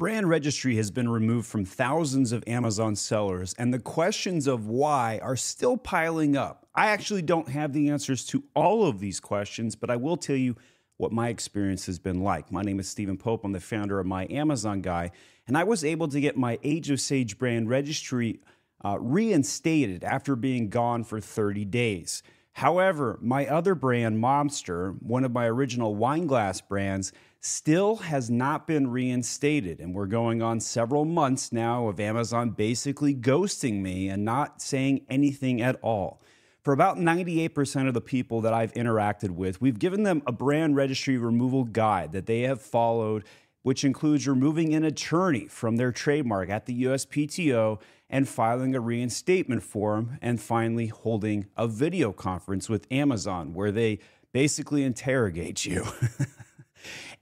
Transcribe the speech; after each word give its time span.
Brand 0.00 0.30
registry 0.30 0.76
has 0.76 0.90
been 0.90 1.10
removed 1.10 1.46
from 1.46 1.66
thousands 1.66 2.32
of 2.32 2.42
Amazon 2.46 2.96
sellers, 2.96 3.54
and 3.58 3.70
the 3.70 3.78
questions 3.78 4.46
of 4.46 4.66
why 4.66 5.20
are 5.22 5.36
still 5.36 5.76
piling 5.76 6.38
up. 6.38 6.66
I 6.74 6.86
actually 6.86 7.20
don't 7.20 7.50
have 7.50 7.74
the 7.74 7.90
answers 7.90 8.24
to 8.28 8.42
all 8.54 8.86
of 8.86 8.98
these 8.98 9.20
questions, 9.20 9.76
but 9.76 9.90
I 9.90 9.96
will 9.96 10.16
tell 10.16 10.36
you 10.36 10.56
what 10.96 11.12
my 11.12 11.28
experience 11.28 11.84
has 11.84 11.98
been 11.98 12.22
like. 12.22 12.50
My 12.50 12.62
name 12.62 12.80
is 12.80 12.88
Steven 12.88 13.18
Pope. 13.18 13.44
I'm 13.44 13.52
the 13.52 13.60
founder 13.60 14.00
of 14.00 14.06
My 14.06 14.26
Amazon 14.30 14.80
Guy, 14.80 15.10
and 15.46 15.54
I 15.54 15.64
was 15.64 15.84
able 15.84 16.08
to 16.08 16.18
get 16.18 16.34
my 16.34 16.58
Age 16.62 16.88
of 16.88 16.98
Sage 16.98 17.36
brand 17.36 17.68
registry 17.68 18.40
uh, 18.82 18.98
reinstated 18.98 20.02
after 20.02 20.34
being 20.34 20.70
gone 20.70 21.04
for 21.04 21.20
30 21.20 21.66
days. 21.66 22.22
However, 22.52 23.18
my 23.20 23.46
other 23.46 23.74
brand, 23.74 24.16
Momster, 24.16 24.96
one 25.02 25.24
of 25.24 25.32
my 25.32 25.44
original 25.44 25.94
wine 25.94 26.26
glass 26.26 26.62
brands, 26.62 27.12
still 27.40 27.96
has 27.96 28.30
not 28.30 28.66
been 28.66 28.90
reinstated. 28.90 29.80
And 29.80 29.94
we're 29.94 30.06
going 30.06 30.42
on 30.42 30.60
several 30.60 31.04
months 31.04 31.52
now 31.52 31.88
of 31.88 31.98
Amazon 31.98 32.50
basically 32.50 33.14
ghosting 33.14 33.80
me 33.80 34.08
and 34.08 34.24
not 34.24 34.60
saying 34.60 35.06
anything 35.08 35.62
at 35.62 35.78
all. 35.82 36.20
For 36.62 36.74
about 36.74 36.98
98% 36.98 37.88
of 37.88 37.94
the 37.94 38.02
people 38.02 38.42
that 38.42 38.52
I've 38.52 38.74
interacted 38.74 39.30
with, 39.30 39.62
we've 39.62 39.78
given 39.78 40.02
them 40.02 40.22
a 40.26 40.32
brand 40.32 40.76
registry 40.76 41.16
removal 41.16 41.64
guide 41.64 42.12
that 42.12 42.26
they 42.26 42.42
have 42.42 42.60
followed, 42.60 43.24
which 43.62 43.82
includes 43.82 44.28
removing 44.28 44.74
an 44.74 44.84
attorney 44.84 45.46
from 45.46 45.76
their 45.76 45.90
trademark 45.90 46.50
at 46.50 46.66
the 46.66 46.84
USPTO 46.84 47.80
and 48.10 48.28
filing 48.28 48.74
a 48.74 48.80
reinstatement 48.80 49.62
form, 49.62 50.18
and 50.20 50.40
finally 50.40 50.88
holding 50.88 51.46
a 51.56 51.68
video 51.68 52.12
conference 52.12 52.68
with 52.68 52.86
Amazon 52.90 53.54
where 53.54 53.70
they 53.70 54.00
basically 54.32 54.82
interrogate 54.82 55.64
you. 55.64 55.86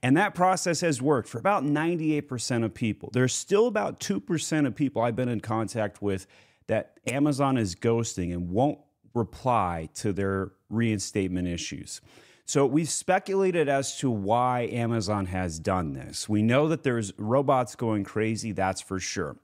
and 0.01 0.17
that 0.17 0.35
process 0.35 0.81
has 0.81 1.01
worked 1.01 1.27
for 1.27 1.39
about 1.39 1.63
98% 1.63 2.63
of 2.63 2.73
people. 2.73 3.09
There's 3.13 3.33
still 3.33 3.67
about 3.67 3.99
2% 3.99 4.67
of 4.67 4.75
people 4.75 5.01
I've 5.01 5.15
been 5.15 5.29
in 5.29 5.39
contact 5.39 6.01
with 6.01 6.27
that 6.67 6.99
Amazon 7.07 7.57
is 7.57 7.75
ghosting 7.75 8.31
and 8.31 8.49
won't 8.49 8.79
reply 9.13 9.89
to 9.95 10.13
their 10.13 10.51
reinstatement 10.69 11.47
issues. 11.47 12.01
So 12.45 12.65
we've 12.65 12.89
speculated 12.89 13.69
as 13.69 13.97
to 13.99 14.09
why 14.09 14.69
Amazon 14.71 15.27
has 15.27 15.59
done 15.59 15.93
this. 15.93 16.27
We 16.27 16.41
know 16.41 16.67
that 16.69 16.81
there's 16.81 17.13
robots 17.17 17.75
going 17.75 18.03
crazy, 18.03 18.53
that's 18.53 18.81
for 18.81 18.99
sure. 18.99 19.35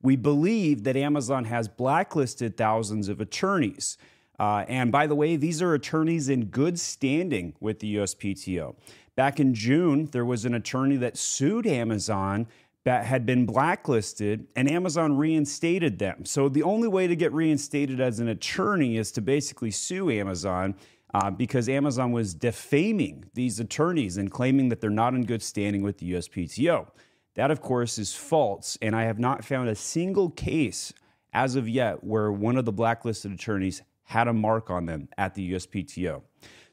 We 0.00 0.16
believe 0.16 0.84
that 0.84 0.96
Amazon 0.96 1.44
has 1.46 1.66
blacklisted 1.68 2.56
thousands 2.56 3.08
of 3.08 3.20
attorneys. 3.20 3.98
Uh, 4.38 4.64
and 4.68 4.90
by 4.92 5.06
the 5.06 5.14
way, 5.14 5.36
these 5.36 5.62
are 5.62 5.74
attorneys 5.74 6.28
in 6.28 6.46
good 6.46 6.78
standing 6.78 7.54
with 7.60 7.80
the 7.80 7.96
USPTO. 7.96 8.76
Back 9.16 9.40
in 9.40 9.54
June, 9.54 10.06
there 10.06 10.24
was 10.24 10.44
an 10.44 10.54
attorney 10.54 10.96
that 10.96 11.16
sued 11.16 11.66
Amazon 11.66 12.46
that 12.84 13.04
had 13.04 13.24
been 13.24 13.46
blacklisted, 13.46 14.48
and 14.56 14.70
Amazon 14.70 15.16
reinstated 15.16 15.98
them. 15.98 16.24
So 16.24 16.48
the 16.48 16.62
only 16.62 16.88
way 16.88 17.06
to 17.06 17.14
get 17.14 17.32
reinstated 17.32 18.00
as 18.00 18.18
an 18.18 18.28
attorney 18.28 18.96
is 18.96 19.12
to 19.12 19.20
basically 19.20 19.70
sue 19.70 20.10
Amazon. 20.10 20.74
Uh, 21.14 21.30
because 21.30 21.68
Amazon 21.68 22.10
was 22.10 22.32
defaming 22.32 23.26
these 23.34 23.60
attorneys 23.60 24.16
and 24.16 24.30
claiming 24.30 24.70
that 24.70 24.80
they're 24.80 24.88
not 24.88 25.12
in 25.12 25.26
good 25.26 25.42
standing 25.42 25.82
with 25.82 25.98
the 25.98 26.12
USPTO. 26.12 26.88
That, 27.34 27.50
of 27.50 27.60
course, 27.60 27.98
is 27.98 28.14
false, 28.14 28.78
and 28.80 28.96
I 28.96 29.02
have 29.02 29.18
not 29.18 29.44
found 29.44 29.68
a 29.68 29.74
single 29.74 30.30
case 30.30 30.90
as 31.34 31.54
of 31.54 31.68
yet 31.68 32.02
where 32.02 32.32
one 32.32 32.56
of 32.56 32.64
the 32.64 32.72
blacklisted 32.72 33.30
attorneys 33.30 33.82
had 34.04 34.26
a 34.26 34.32
mark 34.32 34.70
on 34.70 34.86
them 34.86 35.08
at 35.18 35.34
the 35.34 35.52
USPTO. 35.52 36.22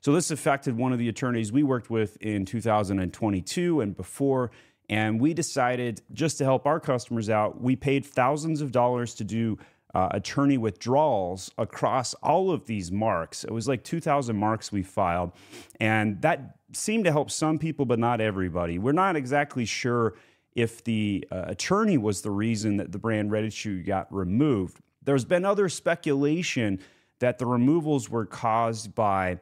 So 0.01 0.13
this 0.13 0.31
affected 0.31 0.77
one 0.77 0.93
of 0.93 0.99
the 0.99 1.09
attorneys 1.09 1.51
we 1.51 1.63
worked 1.63 1.89
with 1.89 2.15
in 2.21 2.45
2022 2.45 3.81
and 3.81 3.95
before, 3.95 4.51
and 4.89 5.19
we 5.19 5.33
decided 5.33 6.01
just 6.13 6.37
to 6.37 6.45
help 6.45 6.65
our 6.65 6.79
customers 6.79 7.29
out, 7.29 7.61
we 7.61 7.75
paid 7.75 8.05
thousands 8.05 8.61
of 8.61 8.71
dollars 8.71 9.13
to 9.15 9.23
do 9.25 9.57
uh, 9.93 10.07
attorney 10.11 10.57
withdrawals 10.57 11.51
across 11.57 12.13
all 12.15 12.51
of 12.51 12.65
these 12.65 12.91
marks. 12.91 13.43
It 13.43 13.51
was 13.51 13.67
like 13.67 13.83
2,000 13.83 14.35
marks 14.35 14.71
we 14.71 14.83
filed, 14.83 15.33
and 15.79 16.21
that 16.21 16.57
seemed 16.71 17.05
to 17.05 17.11
help 17.11 17.29
some 17.29 17.59
people, 17.59 17.85
but 17.85 17.99
not 17.99 18.21
everybody. 18.21 18.77
We're 18.77 18.91
not 18.91 19.15
exactly 19.15 19.65
sure 19.65 20.15
if 20.55 20.83
the 20.83 21.27
uh, 21.31 21.45
attorney 21.47 21.97
was 21.97 22.21
the 22.21 22.31
reason 22.31 22.77
that 22.77 22.91
the 22.91 22.99
brand 22.99 23.31
registry 23.31 23.81
got 23.81 24.13
removed. 24.13 24.79
There's 25.03 25.25
been 25.25 25.43
other 25.43 25.69
speculation 25.69 26.79
that 27.19 27.37
the 27.37 27.45
removals 27.45 28.09
were 28.09 28.25
caused 28.25 28.95
by 28.95 29.39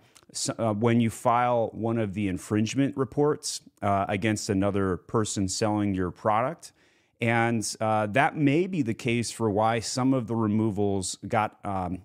uh, 0.58 0.74
when 0.74 1.00
you 1.00 1.10
file 1.10 1.70
one 1.74 1.98
of 1.98 2.14
the 2.14 2.28
infringement 2.28 2.96
reports 2.98 3.62
uh, 3.82 4.06
against 4.08 4.50
another 4.50 4.98
person 4.98 5.48
selling 5.48 5.94
your 5.94 6.12
product. 6.12 6.74
And 7.20 7.66
uh, 7.80 8.08
that 8.08 8.38
may 8.38 8.68
be 8.68 8.82
the 8.82 8.94
case 8.94 9.32
for 9.32 9.50
why 9.50 9.80
some 9.80 10.14
of 10.14 10.28
the 10.28 10.36
removals 10.36 11.18
got 11.28 11.58
um, 11.66 12.02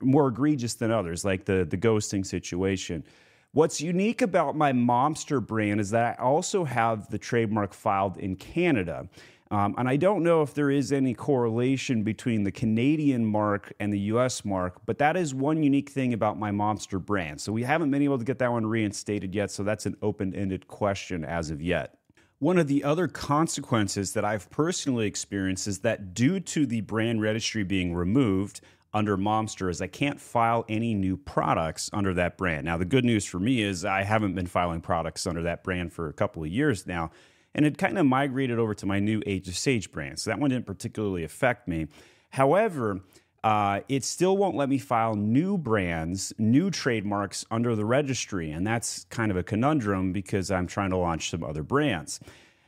more 0.00 0.28
egregious 0.28 0.74
than 0.74 0.90
others, 0.90 1.24
like 1.24 1.44
the, 1.44 1.64
the 1.64 1.78
ghosting 1.78 2.26
situation. 2.26 3.04
What's 3.52 3.80
unique 3.80 4.22
about 4.22 4.56
my 4.56 4.72
Momster 4.72 5.44
brand 5.44 5.80
is 5.80 5.90
that 5.90 6.18
I 6.18 6.22
also 6.22 6.64
have 6.64 7.10
the 7.10 7.18
trademark 7.18 7.74
filed 7.74 8.16
in 8.16 8.36
Canada. 8.36 9.08
Um, 9.52 9.74
and 9.76 9.86
I 9.86 9.96
don't 9.96 10.22
know 10.22 10.40
if 10.40 10.54
there 10.54 10.70
is 10.70 10.92
any 10.92 11.12
correlation 11.12 12.02
between 12.02 12.44
the 12.44 12.50
Canadian 12.50 13.26
mark 13.26 13.70
and 13.78 13.92
the 13.92 13.98
US 13.98 14.46
mark, 14.46 14.80
but 14.86 14.96
that 14.96 15.14
is 15.14 15.34
one 15.34 15.62
unique 15.62 15.90
thing 15.90 16.14
about 16.14 16.38
my 16.38 16.50
Momster 16.50 16.98
brand. 16.98 17.38
So 17.38 17.52
we 17.52 17.62
haven't 17.62 17.90
been 17.90 18.00
able 18.00 18.16
to 18.16 18.24
get 18.24 18.38
that 18.38 18.50
one 18.50 18.64
reinstated 18.64 19.34
yet, 19.34 19.50
so 19.50 19.62
that's 19.62 19.84
an 19.84 19.94
open 20.00 20.34
ended 20.34 20.68
question 20.68 21.22
as 21.22 21.50
of 21.50 21.60
yet. 21.60 21.98
One 22.38 22.56
of 22.56 22.66
the 22.66 22.82
other 22.82 23.06
consequences 23.08 24.14
that 24.14 24.24
I've 24.24 24.48
personally 24.48 25.06
experienced 25.06 25.68
is 25.68 25.80
that 25.80 26.14
due 26.14 26.40
to 26.40 26.64
the 26.64 26.80
brand 26.80 27.20
registry 27.20 27.62
being 27.62 27.94
removed, 27.94 28.62
under 28.94 29.16
Momster 29.16 29.70
is 29.70 29.80
I 29.80 29.86
can't 29.86 30.20
file 30.20 30.64
any 30.68 30.94
new 30.94 31.16
products 31.16 31.88
under 31.92 32.12
that 32.14 32.36
brand. 32.36 32.64
Now, 32.64 32.76
the 32.76 32.84
good 32.84 33.04
news 33.04 33.24
for 33.24 33.38
me 33.38 33.62
is 33.62 33.84
I 33.84 34.02
haven't 34.02 34.34
been 34.34 34.46
filing 34.46 34.80
products 34.80 35.26
under 35.26 35.42
that 35.42 35.64
brand 35.64 35.92
for 35.92 36.08
a 36.08 36.12
couple 36.12 36.42
of 36.42 36.50
years 36.50 36.86
now, 36.86 37.10
and 37.54 37.66
it 37.66 37.78
kind 37.78 37.98
of 37.98 38.06
migrated 38.06 38.58
over 38.58 38.74
to 38.74 38.86
my 38.86 38.98
new 38.98 39.22
Age 39.26 39.48
of 39.48 39.56
Sage 39.56 39.90
brand. 39.90 40.18
So 40.18 40.30
that 40.30 40.38
one 40.38 40.50
didn't 40.50 40.66
particularly 40.66 41.24
affect 41.24 41.68
me. 41.68 41.88
However, 42.30 43.00
uh, 43.44 43.80
it 43.88 44.04
still 44.04 44.36
won't 44.36 44.56
let 44.56 44.68
me 44.68 44.78
file 44.78 45.14
new 45.14 45.58
brands, 45.58 46.32
new 46.38 46.70
trademarks 46.70 47.44
under 47.50 47.74
the 47.74 47.84
registry. 47.84 48.52
And 48.52 48.66
that's 48.66 49.04
kind 49.04 49.30
of 49.30 49.36
a 49.36 49.42
conundrum 49.42 50.12
because 50.12 50.50
I'm 50.50 50.66
trying 50.66 50.90
to 50.90 50.96
launch 50.96 51.30
some 51.30 51.42
other 51.42 51.62
brands. 51.62 52.20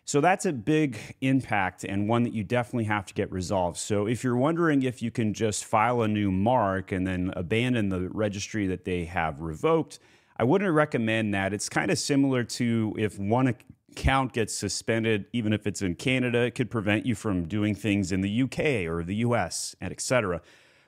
So 0.06 0.21
that's 0.21 0.45
a 0.45 0.53
big 0.53 0.99
impact 1.22 1.84
and 1.84 2.09
one 2.09 2.25
that 2.25 2.34
you 2.34 2.45
definitely 2.45 2.84
have 2.84 3.06
to 3.06 3.15
get 3.15 3.33
resolved. 3.33 3.78
So 3.78 4.06
if 4.06 4.22
you're 4.22 4.37
wondering 4.37 4.83
if 4.83 5.01
you 5.01 5.11
can 5.11 5.33
just 5.33 5.65
file 5.65 6.03
a 6.03 6.09
new 6.09 6.31
mark 6.31 6.93
and 6.93 7.06
then 7.06 7.33
abandon 7.37 7.89
the 7.89 8.11
registry 8.11 8.66
that 8.66 8.84
they 8.84 9.06
have 9.06 9.41
revoked, 9.41 10.01
I 10.37 10.45
wouldn't 10.45 10.72
recommend 10.75 11.33
that. 11.33 11.55
It's 11.55 11.71
kind 11.71 11.91
of 11.91 11.99
similar 11.99 12.45
to 12.45 12.95
if 12.99 13.19
one 13.19 13.55
account 13.94 14.32
gets 14.32 14.53
suspended, 14.53 15.27
even 15.32 15.53
if 15.53 15.66
it's 15.69 15.81
in 15.81 15.94
Canada, 15.94 16.41
it 16.41 16.56
could 16.56 16.69
prevent 16.69 17.06
you 17.06 17.15
from 17.15 17.47
doing 17.47 17.75
things 17.77 18.10
in 18.10 18.22
the 18.22 18.43
UK 18.43 18.91
or 18.91 19.05
the 19.05 19.16
US 19.16 19.77
and 19.81 19.93
etc. 19.93 20.43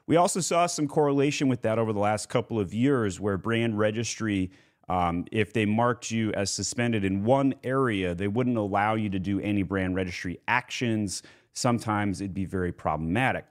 We 0.09 0.17
also 0.17 0.41
saw 0.41 0.67
some 0.67 0.89
correlation 0.89 1.49
with 1.49 1.63
that 1.63 1.79
over 1.79 1.93
the 1.93 2.01
last 2.01 2.29
couple 2.29 2.59
of 2.59 2.75
years 2.75 3.21
where 3.21 3.37
brand 3.37 3.79
registry 3.79 4.51
um, 4.89 5.25
if 5.33 5.53
they 5.53 5.67
marked 5.67 6.13
you 6.13 6.33
as 6.33 6.49
suspended 6.53 7.05
in 7.05 7.25
one 7.25 7.55
area, 7.65 8.15
they 8.15 8.29
wouldn't 8.29 8.57
allow 8.57 8.95
you 8.95 9.11
to 9.11 9.19
do 9.19 9.41
any 9.41 9.65
brand 9.65 9.97
registry 9.97 10.39
actions. 10.47 11.25
Sometimes 11.55 12.21
it'd 12.21 12.35
be 12.35 12.45
very 12.45 12.71
problematic. 12.71 13.47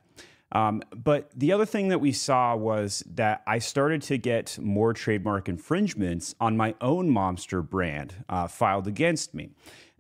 Um, 0.55 0.81
but 0.95 1.29
the 1.35 1.51
other 1.51 1.65
thing 1.65 1.89
that 1.89 1.99
we 1.99 2.13
saw 2.13 2.55
was 2.55 3.03
that 3.15 3.43
I 3.45 3.59
started 3.59 4.01
to 4.03 4.17
get 4.17 4.57
more 4.57 4.93
trademark 4.93 5.49
infringements 5.49 6.33
on 6.39 6.55
my 6.55 6.75
own 6.79 7.09
Momster 7.09 7.61
brand 7.61 8.15
uh, 8.29 8.47
filed 8.47 8.87
against 8.87 9.33
me. 9.33 9.49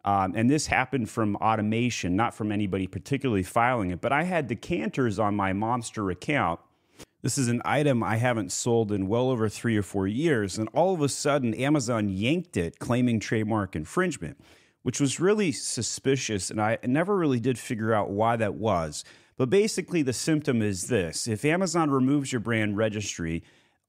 Um, 0.05 0.33
and 0.33 0.49
this 0.49 0.67
happened 0.67 1.09
from 1.09 1.35
automation, 1.37 2.15
not 2.15 2.33
from 2.33 2.53
anybody 2.53 2.87
particularly 2.87 3.43
filing 3.43 3.91
it. 3.91 3.99
But 3.99 4.13
I 4.13 4.23
had 4.23 4.47
decanters 4.47 5.19
on 5.19 5.35
my 5.35 5.51
Momster 5.51 6.09
account 6.09 6.61
this 7.25 7.39
is 7.39 7.47
an 7.47 7.63
item 7.65 8.03
I 8.03 8.17
haven't 8.17 8.51
sold 8.51 8.91
in 8.91 9.07
well 9.07 9.31
over 9.31 9.49
three 9.49 9.75
or 9.75 9.81
four 9.81 10.07
years. 10.07 10.59
And 10.59 10.69
all 10.75 10.93
of 10.93 11.01
a 11.01 11.09
sudden, 11.09 11.55
Amazon 11.55 12.07
yanked 12.07 12.55
it, 12.55 12.77
claiming 12.77 13.19
trademark 13.19 13.75
infringement, 13.75 14.37
which 14.83 14.99
was 15.01 15.19
really 15.19 15.51
suspicious. 15.51 16.51
And 16.51 16.61
I 16.61 16.77
never 16.83 17.17
really 17.17 17.39
did 17.39 17.57
figure 17.57 17.95
out 17.95 18.11
why 18.11 18.35
that 18.35 18.53
was. 18.53 19.03
But 19.37 19.49
basically, 19.49 20.01
the 20.01 20.13
symptom 20.13 20.61
is 20.61 20.87
this 20.87 21.27
if 21.27 21.43
Amazon 21.45 21.89
removes 21.89 22.31
your 22.31 22.39
brand 22.39 22.77
registry, 22.77 23.43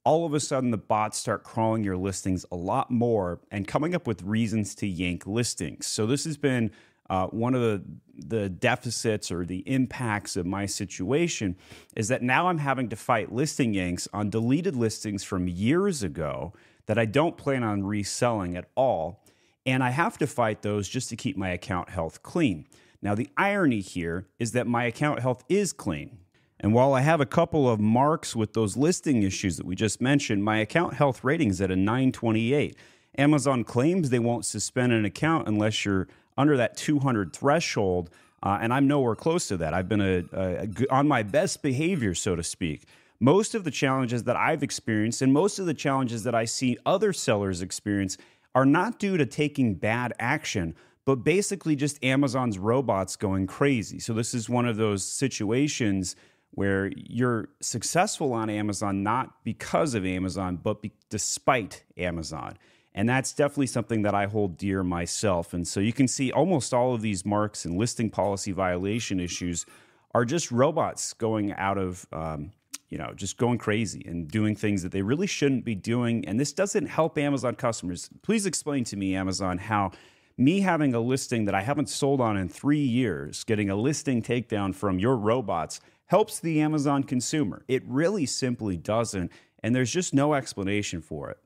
all 0.05 0.27
of 0.27 0.35
a 0.35 0.41
sudden 0.41 0.71
the 0.71 0.79
bots 0.79 1.19
start 1.19 1.45
crawling 1.45 1.85
your 1.85 1.97
listings 1.97 2.45
a 2.51 2.57
lot 2.57 2.91
more 2.91 3.41
and 3.51 3.67
coming 3.67 3.95
up 3.95 4.07
with 4.07 4.23
reasons 4.23 4.75
to 4.77 4.87
yank 4.87 5.27
listings. 5.27 5.87
So, 5.87 6.07
this 6.07 6.25
has 6.25 6.37
been 6.37 6.71
uh, 7.09 7.27
one 7.29 7.55
of 7.55 7.61
the, 7.61 7.83
the 8.17 8.49
deficits 8.49 9.31
or 9.31 9.45
the 9.45 9.63
impacts 9.69 10.37
of 10.37 10.45
my 10.45 10.67
situation 10.67 11.57
is 11.95 12.09
that 12.09 12.23
now 12.23 12.49
I'm 12.49 12.59
having 12.59 12.89
to 12.89 12.97
fight 12.97 13.33
listing 13.33 13.75
yanks 13.75 14.09
on 14.13 14.31
deleted 14.31 14.75
listings 14.75 15.23
from 15.23 15.47
years 15.47 16.03
ago 16.03 16.53
that 16.87 16.99
I 16.99 17.05
don't 17.05 17.37
plan 17.37 17.63
on 17.63 17.85
reselling 17.85 18.57
at 18.57 18.69
all. 18.75 19.23
and 19.65 19.83
I 19.83 19.91
have 19.91 20.17
to 20.19 20.27
fight 20.27 20.63
those 20.63 20.89
just 20.89 21.09
to 21.11 21.17
keep 21.17 21.37
my 21.37 21.51
account 21.51 21.91
health 21.91 22.23
clean. 22.23 22.67
Now, 23.03 23.15
the 23.15 23.29
irony 23.37 23.81
here 23.81 24.27
is 24.39 24.53
that 24.53 24.67
my 24.67 24.85
account 24.85 25.21
health 25.21 25.45
is 25.49 25.73
clean. 25.73 26.19
And 26.59 26.73
while 26.73 26.95
I 26.95 27.01
have 27.01 27.21
a 27.21 27.27
couple 27.27 27.69
of 27.69 27.81
marks 27.81 28.35
with 28.35 28.55
those 28.55 28.77
listing 28.77 29.23
issues 29.23 29.57
that 29.59 29.67
we 29.67 29.77
just 29.77 30.01
mentioned, 30.01 30.43
my 30.43 30.59
account 30.59 30.95
health 30.95 31.23
rating 31.23 31.51
is 31.51 31.61
at 31.61 31.71
a 31.71 31.77
928. 31.77 32.77
Amazon 33.19 33.65
claims 33.65 34.11
they 34.11 34.19
won't 34.19 34.45
suspend 34.45 34.93
an 34.93 35.05
account 35.05 35.49
unless 35.49 35.85
you're 35.85 36.09
under 36.37 36.57
that 36.57 36.77
200 36.77 37.33
threshold, 37.33 38.11
uh, 38.43 38.59
and 38.61 38.73
I'm 38.73 38.87
nowhere 38.87 39.15
close 39.15 39.49
to 39.49 39.57
that. 39.59 39.75
I've 39.75 39.89
been 39.89 40.01
a, 40.01 40.25
a, 40.33 40.69
a, 40.69 40.69
on 40.91 41.09
my 41.09 41.23
best 41.23 41.63
behavior, 41.63 42.15
so 42.15 42.37
to 42.37 42.43
speak. 42.43 42.85
Most 43.19 43.55
of 43.55 43.65
the 43.65 43.71
challenges 43.71 44.25
that 44.25 44.37
I've 44.37 44.63
experienced 44.63 45.23
and 45.23 45.33
most 45.33 45.59
of 45.59 45.65
the 45.67 45.75
challenges 45.75 46.25
that 46.25 46.35
I 46.35 46.45
see 46.45 46.77
other 46.85 47.15
sellers 47.15 47.63
experience 47.63 48.19
are 48.55 48.67
not 48.67 48.99
due 48.99 49.17
to 49.17 49.25
taking 49.25 49.75
bad 49.75 50.13
action, 50.19 50.75
but 51.07 51.23
basically 51.25 51.77
just 51.77 52.05
Amazon's 52.05 52.59
robots 52.59 53.17
going 53.17 53.47
crazy. 53.47 53.99
So, 53.99 54.13
this 54.13 54.35
is 54.35 54.51
one 54.51 54.67
of 54.67 54.77
those 54.77 55.05
situations 55.05 56.17
where 56.51 56.91
you're 56.97 57.49
successful 57.61 58.33
on 58.33 58.51
Amazon 58.51 59.03
not 59.03 59.45
because 59.45 59.95
of 59.95 60.05
Amazon, 60.05 60.59
but 60.63 60.83
be- 60.83 60.93
despite 61.09 61.85
Amazon. 61.97 62.57
And 62.95 63.09
that's 63.09 63.35
definitely 63.35 63.67
something 63.67 64.03
that 64.03 64.15
I 64.15 64.25
hold 64.25 64.57
dear 64.57 64.83
myself. 64.83 65.53
And 65.53 65.69
so 65.69 65.81
you 65.81 65.93
can 65.93 66.09
see 66.09 66.33
almost 66.33 66.73
all 66.73 66.95
of 66.95 67.03
these 67.03 67.27
marks 67.27 67.67
and 67.67 67.77
listing 67.77 68.09
policy 68.09 68.53
violation 68.53 69.21
issues 69.21 69.67
are 70.15 70.25
just 70.25 70.51
robots 70.51 71.13
going 71.13 71.53
out 71.53 71.77
of, 71.77 72.07
um, 72.11 72.53
you 72.89 72.97
know, 72.97 73.13
just 73.15 73.37
going 73.37 73.59
crazy 73.59 74.03
and 74.07 74.31
doing 74.31 74.57
things 74.57 74.83
that 74.83 74.93
they 74.93 75.03
really 75.03 75.27
shouldn't 75.27 75.63
be 75.63 75.75
doing. 75.75 76.27
And 76.27 76.41
this 76.41 76.55
doesn't 76.55 76.87
help 76.87 77.19
Amazon 77.19 77.55
customers. 77.55 78.09
Please 78.23 78.47
explain 78.47 78.83
to 78.85 78.97
me, 78.97 79.15
Amazon, 79.15 79.59
how 79.59 79.91
me 80.39 80.61
having 80.61 80.95
a 80.95 81.01
listing 81.01 81.45
that 81.47 81.55
I 81.55 81.63
haven't 81.63 81.89
sold 81.89 82.21
on 82.21 82.37
in 82.37 82.49
three 82.49 82.85
years, 82.85 83.45
getting 83.45 83.71
a 83.71 83.77
listing 83.77 84.23
takedown 84.23 84.75
from 84.75 84.99
your 84.99 85.17
robots, 85.17 85.81
helps 86.07 86.39
the 86.39 86.61
Amazon 86.61 87.03
consumer. 87.03 87.65
It 87.69 87.83
really 87.87 88.27
simply 88.27 88.77
doesn't. 88.77 89.33
And 89.63 89.75
there's 89.75 89.91
just 89.91 90.15
no 90.15 90.35
explanation 90.35 91.01
for 91.01 91.31
it. 91.31 91.39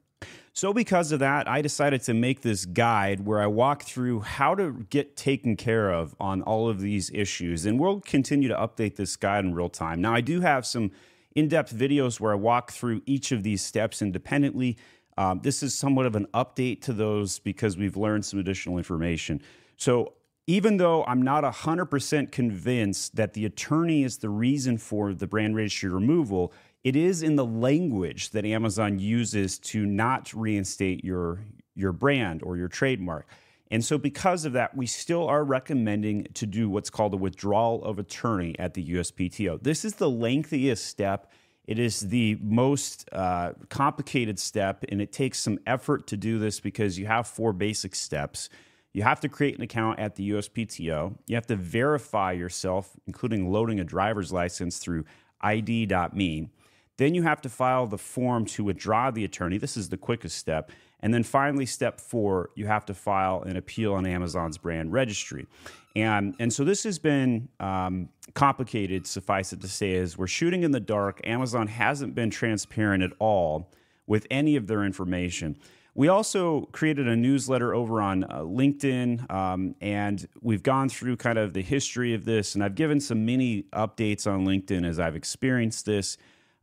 So, 0.52 0.72
because 0.72 1.12
of 1.12 1.20
that, 1.20 1.48
I 1.48 1.62
decided 1.62 2.02
to 2.02 2.14
make 2.14 2.42
this 2.42 2.66
guide 2.66 3.24
where 3.24 3.40
I 3.40 3.46
walk 3.46 3.84
through 3.84 4.20
how 4.20 4.54
to 4.56 4.84
get 4.90 5.16
taken 5.16 5.56
care 5.56 5.90
of 5.90 6.14
on 6.18 6.42
all 6.42 6.68
of 6.68 6.80
these 6.80 7.10
issues. 7.14 7.64
And 7.64 7.78
we'll 7.78 8.00
continue 8.00 8.48
to 8.48 8.56
update 8.56 8.96
this 8.96 9.16
guide 9.16 9.44
in 9.44 9.54
real 9.54 9.68
time. 9.68 10.00
Now, 10.00 10.12
I 10.12 10.20
do 10.20 10.40
have 10.40 10.66
some 10.66 10.90
in 11.34 11.48
depth 11.48 11.74
videos 11.74 12.18
where 12.18 12.32
I 12.32 12.36
walk 12.36 12.72
through 12.72 13.02
each 13.06 13.30
of 13.30 13.44
these 13.44 13.62
steps 13.62 14.02
independently. 14.02 14.76
Um, 15.20 15.40
this 15.42 15.62
is 15.62 15.76
somewhat 15.76 16.06
of 16.06 16.16
an 16.16 16.26
update 16.32 16.80
to 16.82 16.94
those 16.94 17.40
because 17.40 17.76
we've 17.76 17.98
learned 17.98 18.24
some 18.24 18.40
additional 18.40 18.78
information. 18.78 19.42
So, 19.76 20.14
even 20.46 20.78
though 20.78 21.04
I'm 21.04 21.20
not 21.20 21.44
100% 21.44 22.32
convinced 22.32 23.16
that 23.16 23.34
the 23.34 23.44
attorney 23.44 24.02
is 24.02 24.16
the 24.16 24.30
reason 24.30 24.78
for 24.78 25.12
the 25.12 25.26
brand 25.26 25.54
registry 25.54 25.90
removal, 25.90 26.54
it 26.82 26.96
is 26.96 27.22
in 27.22 27.36
the 27.36 27.44
language 27.44 28.30
that 28.30 28.46
Amazon 28.46 28.98
uses 28.98 29.58
to 29.58 29.84
not 29.84 30.32
reinstate 30.32 31.04
your 31.04 31.44
your 31.74 31.92
brand 31.92 32.42
or 32.42 32.56
your 32.56 32.68
trademark. 32.68 33.26
And 33.70 33.84
so 33.84 33.98
because 33.98 34.46
of 34.46 34.54
that, 34.54 34.74
we 34.74 34.86
still 34.86 35.28
are 35.28 35.44
recommending 35.44 36.28
to 36.34 36.46
do 36.46 36.70
what's 36.70 36.88
called 36.88 37.12
a 37.12 37.18
withdrawal 37.18 37.84
of 37.84 37.98
attorney 37.98 38.58
at 38.58 38.72
the 38.72 38.84
USPTO. 38.94 39.62
This 39.62 39.84
is 39.84 39.96
the 39.96 40.10
lengthiest 40.10 40.86
step. 40.86 41.30
It 41.70 41.78
is 41.78 42.00
the 42.00 42.36
most 42.42 43.08
uh, 43.12 43.52
complicated 43.68 44.40
step, 44.40 44.84
and 44.88 45.00
it 45.00 45.12
takes 45.12 45.38
some 45.38 45.60
effort 45.68 46.08
to 46.08 46.16
do 46.16 46.40
this 46.40 46.58
because 46.58 46.98
you 46.98 47.06
have 47.06 47.28
four 47.28 47.52
basic 47.52 47.94
steps. 47.94 48.48
You 48.92 49.04
have 49.04 49.20
to 49.20 49.28
create 49.28 49.56
an 49.56 49.62
account 49.62 50.00
at 50.00 50.16
the 50.16 50.30
USPTO. 50.30 51.14
You 51.28 51.36
have 51.36 51.46
to 51.46 51.54
verify 51.54 52.32
yourself, 52.32 52.96
including 53.06 53.52
loading 53.52 53.78
a 53.78 53.84
driver's 53.84 54.32
license 54.32 54.78
through 54.78 55.04
ID.me. 55.42 56.48
Then 56.96 57.14
you 57.14 57.22
have 57.22 57.40
to 57.42 57.48
file 57.48 57.86
the 57.86 57.98
form 57.98 58.46
to 58.46 58.64
withdraw 58.64 59.12
the 59.12 59.24
attorney. 59.24 59.56
This 59.56 59.76
is 59.76 59.90
the 59.90 59.96
quickest 59.96 60.38
step. 60.38 60.72
And 60.98 61.14
then 61.14 61.22
finally, 61.22 61.66
step 61.66 62.00
four, 62.00 62.50
you 62.56 62.66
have 62.66 62.84
to 62.86 62.94
file 62.94 63.42
an 63.42 63.56
appeal 63.56 63.94
on 63.94 64.06
Amazon's 64.06 64.58
brand 64.58 64.92
registry. 64.92 65.46
And, 65.96 66.34
and 66.38 66.52
so 66.52 66.64
this 66.64 66.84
has 66.84 66.98
been 66.98 67.48
um, 67.58 68.08
complicated, 68.34 69.06
suffice 69.06 69.52
it 69.52 69.60
to 69.60 69.68
say, 69.68 69.92
is 69.92 70.16
we're 70.16 70.26
shooting 70.26 70.62
in 70.62 70.70
the 70.70 70.80
dark. 70.80 71.20
Amazon 71.24 71.66
hasn't 71.66 72.14
been 72.14 72.30
transparent 72.30 73.02
at 73.02 73.12
all 73.18 73.70
with 74.06 74.26
any 74.30 74.56
of 74.56 74.66
their 74.66 74.84
information. 74.84 75.56
We 75.94 76.08
also 76.08 76.62
created 76.72 77.08
a 77.08 77.16
newsletter 77.16 77.74
over 77.74 78.00
on 78.00 78.24
uh, 78.24 78.40
LinkedIn, 78.40 79.30
um, 79.30 79.74
and 79.80 80.26
we've 80.40 80.62
gone 80.62 80.88
through 80.88 81.16
kind 81.16 81.36
of 81.36 81.52
the 81.52 81.62
history 81.62 82.14
of 82.14 82.24
this, 82.24 82.54
and 82.54 82.62
I've 82.62 82.76
given 82.76 83.00
some 83.00 83.26
mini 83.26 83.64
updates 83.72 84.26
on 84.26 84.46
LinkedIn 84.46 84.86
as 84.86 85.00
I've 85.00 85.16
experienced 85.16 85.86
this. 85.86 86.16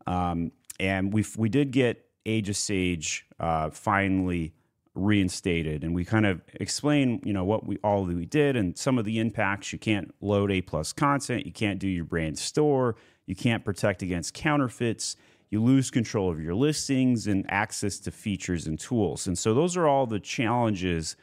Um, 0.06 0.54
and 0.80 1.12
we 1.14 1.26
we 1.38 1.50
did 1.50 1.72
get 1.72 2.06
Age 2.26 2.50
of 2.50 2.56
Sage 2.56 3.26
uh, 3.40 3.70
finally 3.70 4.54
reinstated, 4.98 5.84
and 5.84 5.94
we 5.94 6.04
kind 6.04 6.26
of 6.26 6.42
explain 6.56 7.22
you 7.24 7.34
know 7.34 7.44
what 7.44 7.66
we 7.66 7.78
all 7.84 8.04
we 8.04 8.26
did 8.26 8.56
and 8.56 8.78
some 8.78 8.98
of 8.98 9.06
the 9.06 9.20
impacts. 9.20 9.72
You 9.72 9.80
can't 9.80 10.14
load 10.22 10.52
A 10.52 10.62
plus 10.62 10.94
content. 10.94 11.46
You 11.46 11.52
can't 11.52 11.80
do 11.80 11.88
your 11.88 12.06
brand 12.06 12.38
store. 12.38 12.96
You 13.26 13.36
can't 13.36 13.64
protect 13.64 14.02
against 14.02 14.34
counterfeits. 14.34 15.16
You 15.50 15.64
lose 15.64 15.90
control 15.92 16.30
of 16.32 16.42
your 16.42 16.56
listings 16.56 17.28
and 17.28 17.46
access 17.50 18.00
to 18.00 18.12
features 18.12 18.68
and 18.68 18.80
tools. 18.80 19.28
And 19.28 19.38
so 19.38 19.54
those 19.54 19.78
are 19.78 19.88
all 19.88 20.06
the 20.06 20.20
challenges 20.20 21.16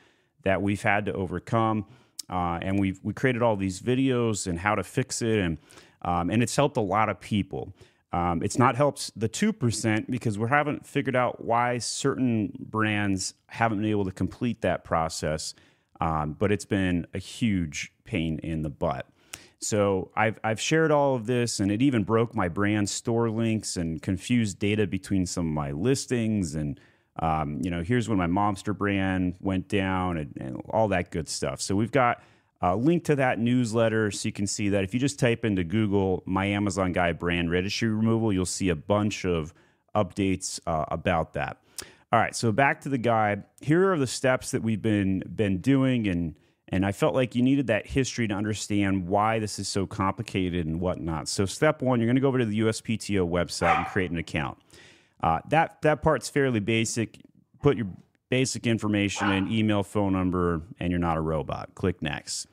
that 0.43 0.63
we've 0.63 0.83
had 0.83 1.05
to 1.07 1.13
overcome. 1.13 1.87
Uh, 2.31 2.59
and 2.63 2.79
we've 2.79 3.01
we 3.03 3.13
created 3.13 3.43
all 3.43 3.57
these 3.57 3.81
videos 3.81 4.47
and 4.47 4.59
how 4.59 4.75
to 4.75 4.83
fix 4.83 5.21
it, 5.21 5.39
and 5.39 5.59
um, 6.03 6.31
and 6.31 6.43
it's 6.43 6.57
helped 6.57 6.77
a 6.77 6.83
lot 6.83 7.09
of 7.09 7.21
people. 7.21 7.75
Um, 8.15 8.45
it's 8.45 8.61
not 8.61 8.77
helped 8.77 9.11
the 9.19 9.29
2% 9.29 10.09
because 10.09 10.39
we 10.39 10.49
haven't 10.49 10.87
figured 10.87 11.17
out 11.17 11.45
why 11.45 11.79
certain 11.79 12.53
brands 12.61 13.35
haven't 13.49 13.79
been 13.79 13.91
able 13.91 14.05
to 14.05 14.13
complete 14.13 14.61
that 14.61 14.85
process, 14.85 15.53
um, 16.01 16.37
but 16.39 16.53
it's 16.53 16.65
been 16.65 17.09
a 17.13 17.19
huge 17.19 17.93
pain 18.05 18.39
in 18.39 18.63
the 18.63 18.71
butt. 18.71 19.09
So 19.59 20.13
I've, 20.15 20.39
I've 20.45 20.61
shared 20.61 20.93
all 20.93 21.17
of 21.17 21.27
this, 21.27 21.59
and 21.59 21.73
it 21.73 21.83
even 21.83 22.05
broke 22.05 22.37
my 22.37 22.47
brand 22.47 22.89
store 22.89 23.31
links 23.31 23.77
and 23.77 24.01
confused 24.01 24.61
data 24.61 24.87
between 24.87 25.27
some 25.27 25.49
of 25.49 25.53
my 25.53 25.73
listings. 25.73 26.55
And, 26.55 26.79
um, 27.19 27.59
you 27.65 27.71
know, 27.71 27.83
here's 27.83 28.09
when 28.09 28.19
my 28.19 28.29
Momster 28.29 28.79
brand 28.79 29.35
went 29.41 29.67
down 29.67 30.19
and, 30.19 30.37
and 30.41 30.63
all 30.69 30.87
that 30.89 31.11
good 31.11 31.29
stuff. 31.29 31.61
So 31.61 31.75
we've 31.75 31.91
got 31.91 32.23
uh, 32.65 32.75
link 32.75 33.05
to 33.05 33.17
that 33.17 33.39
newsletter 33.39 34.11
so 34.11 34.27
you 34.27 34.33
can 34.33 34.47
see 34.47 34.71
that. 34.71 34.85
If 34.85 34.95
you 34.95 35.01
just 35.01 35.19
type 35.19 35.45
into 35.45 35.65
Google 35.65 36.23
my 36.25 36.47
Amazon 36.47 36.93
Guy 36.93 37.13
brand 37.13 37.51
registry 37.51 37.91
removal, 37.91 38.33
you'll 38.33 38.47
see 38.47 38.71
a 38.71 38.75
bunch 38.75 39.27
of 39.27 39.53
updates 39.95 40.59
uh, 40.67 40.87
about 40.89 41.35
that. 41.35 41.59
All 42.11 42.19
right, 42.19 42.35
so 42.35 42.53
back 42.53 42.81
to 42.83 42.89
the 42.89 42.97
guide. 42.97 43.45
Here 43.61 43.93
are 43.93 43.99
the 43.99 44.07
steps 44.07 44.53
that 44.53 44.63
we've 44.63 44.81
been 44.81 45.23
been 45.35 45.59
doing, 45.59 46.09
and 46.09 46.37
and 46.69 46.87
I 46.87 46.93
felt 46.93 47.15
like 47.15 47.35
you 47.35 47.43
needed 47.43 47.67
that 47.67 47.87
history 47.87 48.27
to 48.29 48.35
understand 48.35 49.09
why 49.09 49.41
this 49.41 49.59
is 49.59 49.69
so 49.69 49.87
complicated 49.87 50.65
and 50.67 50.81
whatnot. 50.81 51.29
So 51.29 51.45
step 51.45 51.83
one, 51.83 52.01
you're 52.01 52.07
going 52.07 52.17
to 52.17 52.23
go 52.23 52.29
over 52.29 52.39
to 52.39 52.47
the 52.47 52.61
USPTO 52.61 53.29
website 53.29 53.77
and 53.77 53.87
create 53.89 54.11
an 54.11 54.17
account. 54.17 54.57
Uh, 55.23 55.41
that 55.51 55.83
that 55.83 56.01
part's 56.01 56.31
fairly 56.31 56.61
basic. 56.61 57.19
Put 57.61 57.77
your 57.77 57.89
basic 58.35 58.67
information 58.67 59.31
and 59.31 59.49
email, 59.49 59.85
phone 59.85 60.13
number, 60.13 60.61
and 60.81 60.91
you're 60.91 60.99
not 60.99 61.17
a 61.17 61.21
robot. 61.21 61.73
Click 61.77 62.03
next. 62.03 62.49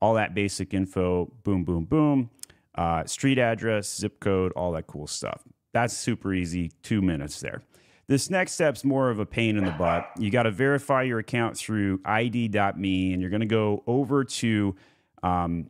All 0.00 0.14
that 0.14 0.32
basic 0.32 0.72
info, 0.72 1.32
boom, 1.42 1.64
boom, 1.64 1.86
boom. 1.86 2.30
Uh, 2.76 3.04
street 3.06 3.40
address, 3.40 3.96
zip 3.96 4.20
code, 4.20 4.52
all 4.52 4.70
that 4.70 4.86
cool 4.86 5.08
stuff. 5.08 5.42
That's 5.72 5.92
super 5.92 6.32
easy, 6.32 6.70
two 6.84 7.02
minutes 7.02 7.40
there. 7.40 7.62
This 8.06 8.30
next 8.30 8.52
step's 8.52 8.84
more 8.84 9.10
of 9.10 9.18
a 9.18 9.26
pain 9.26 9.56
in 9.56 9.64
the 9.64 9.72
butt. 9.72 10.08
You 10.20 10.30
got 10.30 10.44
to 10.44 10.52
verify 10.52 11.02
your 11.02 11.18
account 11.18 11.56
through 11.56 12.00
ID.me, 12.04 13.12
and 13.12 13.20
you're 13.20 13.30
going 13.30 13.40
to 13.40 13.46
go 13.46 13.82
over 13.88 14.22
to 14.22 14.76
um, 15.24 15.68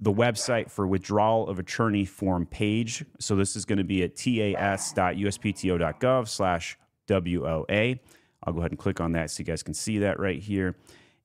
the 0.00 0.10
website 0.10 0.70
for 0.70 0.86
withdrawal 0.86 1.50
of 1.50 1.58
attorney 1.58 2.06
form 2.06 2.46
page. 2.46 3.04
So 3.18 3.36
this 3.36 3.56
is 3.56 3.66
going 3.66 3.76
to 3.76 3.84
be 3.84 4.02
at 4.04 4.16
tas.uspto.gov 4.16 6.28
slash 6.28 6.78
WOA. 7.06 7.98
I'll 8.46 8.52
go 8.52 8.60
ahead 8.60 8.72
and 8.72 8.78
click 8.78 9.00
on 9.00 9.12
that 9.12 9.30
so 9.30 9.40
you 9.40 9.44
guys 9.44 9.62
can 9.62 9.74
see 9.74 9.98
that 9.98 10.18
right 10.20 10.40
here. 10.40 10.76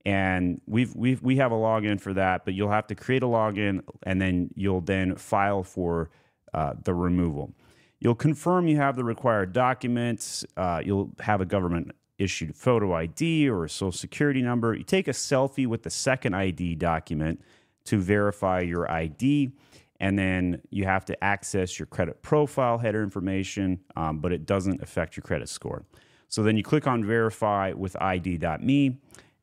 And 0.06 0.60
we've, 0.66 0.96
we've, 0.96 1.22
we 1.22 1.38
have 1.38 1.52
a 1.52 1.56
login 1.56 2.02
for 2.02 2.14
that, 2.14 2.44
but 2.44 2.56
you'll 2.56 2.72
have 2.72 2.88
to 2.88 2.96
create 2.96 3.22
a 3.22 3.28
login 3.28 3.82
and 4.04 4.20
then 4.20 4.50
you'll 4.56 4.82
then 4.82 5.16
file 5.16 5.64
for 5.64 6.10
uh, 6.54 6.74
the 6.84 6.94
removal. 6.94 7.54
You'll 8.00 8.16
confirm 8.16 8.68
you 8.68 8.78
have 8.78 8.96
the 8.96 9.04
required 9.04 9.54
documents. 9.54 10.44
Uh, 10.58 10.82
you'll 10.84 11.12
have 11.20 11.40
a 11.40 11.46
government 11.46 11.92
issued 12.18 12.56
photo 12.56 12.94
ID 12.94 13.48
or 13.50 13.66
a 13.66 13.70
social 13.70 13.92
security 13.92 14.42
number. 14.42 14.74
You 14.74 14.84
take 14.84 15.08
a 15.08 15.12
selfie 15.12 15.68
with 15.68 15.84
the 15.84 15.90
second 15.90 16.34
ID 16.34 16.76
document 16.76 17.42
to 17.86 18.00
verify 18.00 18.62
your 18.62 18.90
ID. 18.92 19.52
And 20.00 20.18
then 20.18 20.62
you 20.72 20.86
have 20.86 21.06
to 21.06 21.24
access 21.24 21.78
your 21.78 21.86
credit 21.86 22.24
profile 22.24 22.80
header 22.80 23.04
information, 23.04 23.80
um, 23.96 24.18
but 24.18 24.32
it 24.32 24.48
doesn't 24.48 24.82
affect 24.82 25.16
your 25.16 25.22
credit 25.22 25.48
score. 25.48 25.86
So 26.32 26.44
then 26.44 26.56
you 26.56 26.64
click 26.64 26.88
on 26.88 27.04
verify 27.04 27.74
with 27.74 28.02
ID.me 28.02 28.98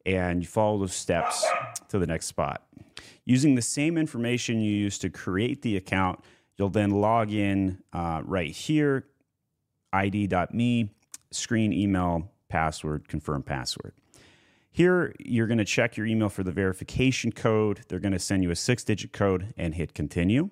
and 0.07 0.42
you 0.42 0.49
follow 0.49 0.78
those 0.78 0.95
steps 0.95 1.47
to 1.90 1.99
the 1.99 2.07
next 2.07 2.26
spot. 2.26 2.66
Using 3.26 3.54
the 3.54 3.62
same 3.62 3.99
information 3.99 4.62
you 4.62 4.73
used 4.73 5.02
to 5.02 5.11
create 5.11 5.61
the 5.61 5.76
account, 5.76 6.21
you'll 6.57 6.71
then 6.71 6.90
log 6.90 7.30
in 7.30 7.83
uh, 7.92 8.23
right 8.25 8.50
here, 8.50 9.04
id.me, 9.92 10.90
screen 11.30 11.75
email, 11.75 12.33
password, 12.49 13.07
confirm 13.07 13.42
password. 13.42 13.92
Here, 14.71 15.14
you're 15.18 15.47
going 15.47 15.59
to 15.59 15.66
check 15.66 15.99
your 15.99 16.07
email 16.07 16.30
for 16.30 16.42
the 16.42 16.52
verification 16.52 17.33
code. 17.33 17.80
They're 17.88 18.00
going 18.00 18.12
to 18.12 18.18
send 18.18 18.45
you 18.45 18.50
a 18.50 18.57
six 18.57 18.83
digit 18.83 19.12
code 19.12 19.52
and 19.59 19.75
hit 19.75 19.92
continue. 19.92 20.49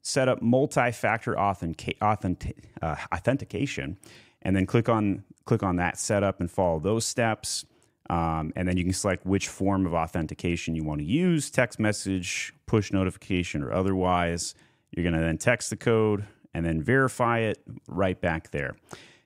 Set 0.00 0.26
up 0.26 0.40
multi 0.40 0.90
factor 0.90 1.38
authentic- 1.38 1.98
authentic- 2.00 2.64
uh, 2.80 2.96
authentication 3.12 3.98
and 4.42 4.54
then 4.56 4.66
click 4.66 4.88
on, 4.88 5.24
click 5.44 5.62
on 5.62 5.76
that 5.76 5.98
setup 5.98 6.40
and 6.40 6.50
follow 6.50 6.78
those 6.78 7.04
steps. 7.04 7.64
Um, 8.08 8.52
and 8.56 8.66
then 8.66 8.76
you 8.76 8.82
can 8.82 8.92
select 8.92 9.24
which 9.24 9.46
form 9.46 9.86
of 9.86 9.94
authentication 9.94 10.74
you 10.74 10.82
want 10.82 11.00
to 11.00 11.06
use 11.06 11.48
text 11.48 11.78
message, 11.78 12.52
push 12.66 12.92
notification, 12.92 13.62
or 13.62 13.72
otherwise. 13.72 14.54
You're 14.90 15.04
going 15.04 15.14
to 15.14 15.20
then 15.20 15.38
text 15.38 15.70
the 15.70 15.76
code 15.76 16.26
and 16.52 16.66
then 16.66 16.82
verify 16.82 17.38
it 17.38 17.62
right 17.86 18.20
back 18.20 18.50
there. 18.50 18.74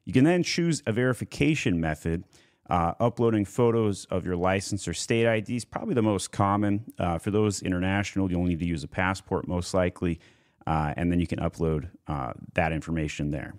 You 0.05 0.13
can 0.13 0.25
then 0.25 0.43
choose 0.43 0.83
a 0.87 0.93
verification 0.93 1.81
method. 1.81 2.25
Uh, 2.69 2.95
uploading 2.99 3.45
photos 3.45 4.07
of 4.07 4.25
your 4.25 4.37
license 4.37 4.89
or 4.89 4.95
state 4.95 5.27
ID 5.27 5.57
is 5.57 5.65
probably 5.65 5.95
the 5.95 6.03
most 6.03 6.31
common. 6.33 6.85
Uh, 6.99 7.19
for 7.19 7.31
those 7.31 7.63
international, 7.63 8.31
you'll 8.31 8.45
need 8.45 8.59
to 8.59 8.67
use 8.67 8.85
a 8.85 8.89
passport 8.89 9.47
most 9.47 9.75
likely, 9.75 10.19
uh, 10.67 10.95
and 10.97 11.13
then 11.13 11.21
you 11.21 11.27
can 11.27 11.39
upload 11.41 11.89
uh, 12.07 12.33
that 12.55 12.73
information 12.73 13.31
there. 13.31 13.55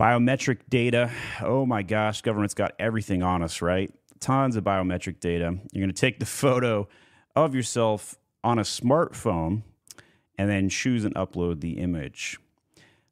Biometric 0.00 0.60
data. 0.70 1.10
Oh 1.42 1.66
my 1.66 1.82
gosh, 1.82 2.22
government's 2.22 2.54
got 2.54 2.72
everything 2.78 3.22
on 3.22 3.42
us, 3.42 3.60
right? 3.60 3.92
Tons 4.18 4.56
of 4.56 4.64
biometric 4.64 5.20
data. 5.20 5.58
You're 5.72 5.84
going 5.84 5.92
to 5.94 6.00
take 6.00 6.18
the 6.18 6.24
photo 6.44 6.88
of 7.36 7.54
yourself 7.54 8.16
on 8.42 8.58
a 8.58 8.62
smartphone 8.62 9.60
and 10.38 10.48
then 10.48 10.70
choose 10.70 11.04
and 11.04 11.14
upload 11.16 11.60
the 11.60 11.72
image. 11.72 12.40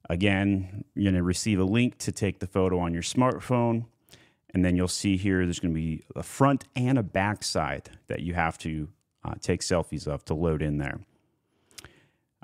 Again, 0.09 0.83
you're 0.95 1.11
going 1.11 1.13
to 1.13 1.21
receive 1.21 1.59
a 1.59 1.63
link 1.63 1.99
to 1.99 2.11
take 2.11 2.39
the 2.39 2.47
photo 2.47 2.79
on 2.79 2.91
your 2.91 3.03
smartphone. 3.03 3.85
And 4.51 4.65
then 4.65 4.75
you'll 4.75 4.87
see 4.87 5.15
here 5.15 5.43
there's 5.43 5.59
going 5.59 5.75
to 5.75 5.79
be 5.79 6.03
a 6.15 6.23
front 6.23 6.65
and 6.75 6.97
a 6.97 7.03
back 7.03 7.43
side 7.43 7.91
that 8.07 8.21
you 8.21 8.33
have 8.33 8.57
to 8.59 8.87
uh, 9.23 9.35
take 9.39 9.61
selfies 9.61 10.07
of 10.07 10.25
to 10.25 10.33
load 10.33 10.63
in 10.63 10.79
there. 10.79 11.01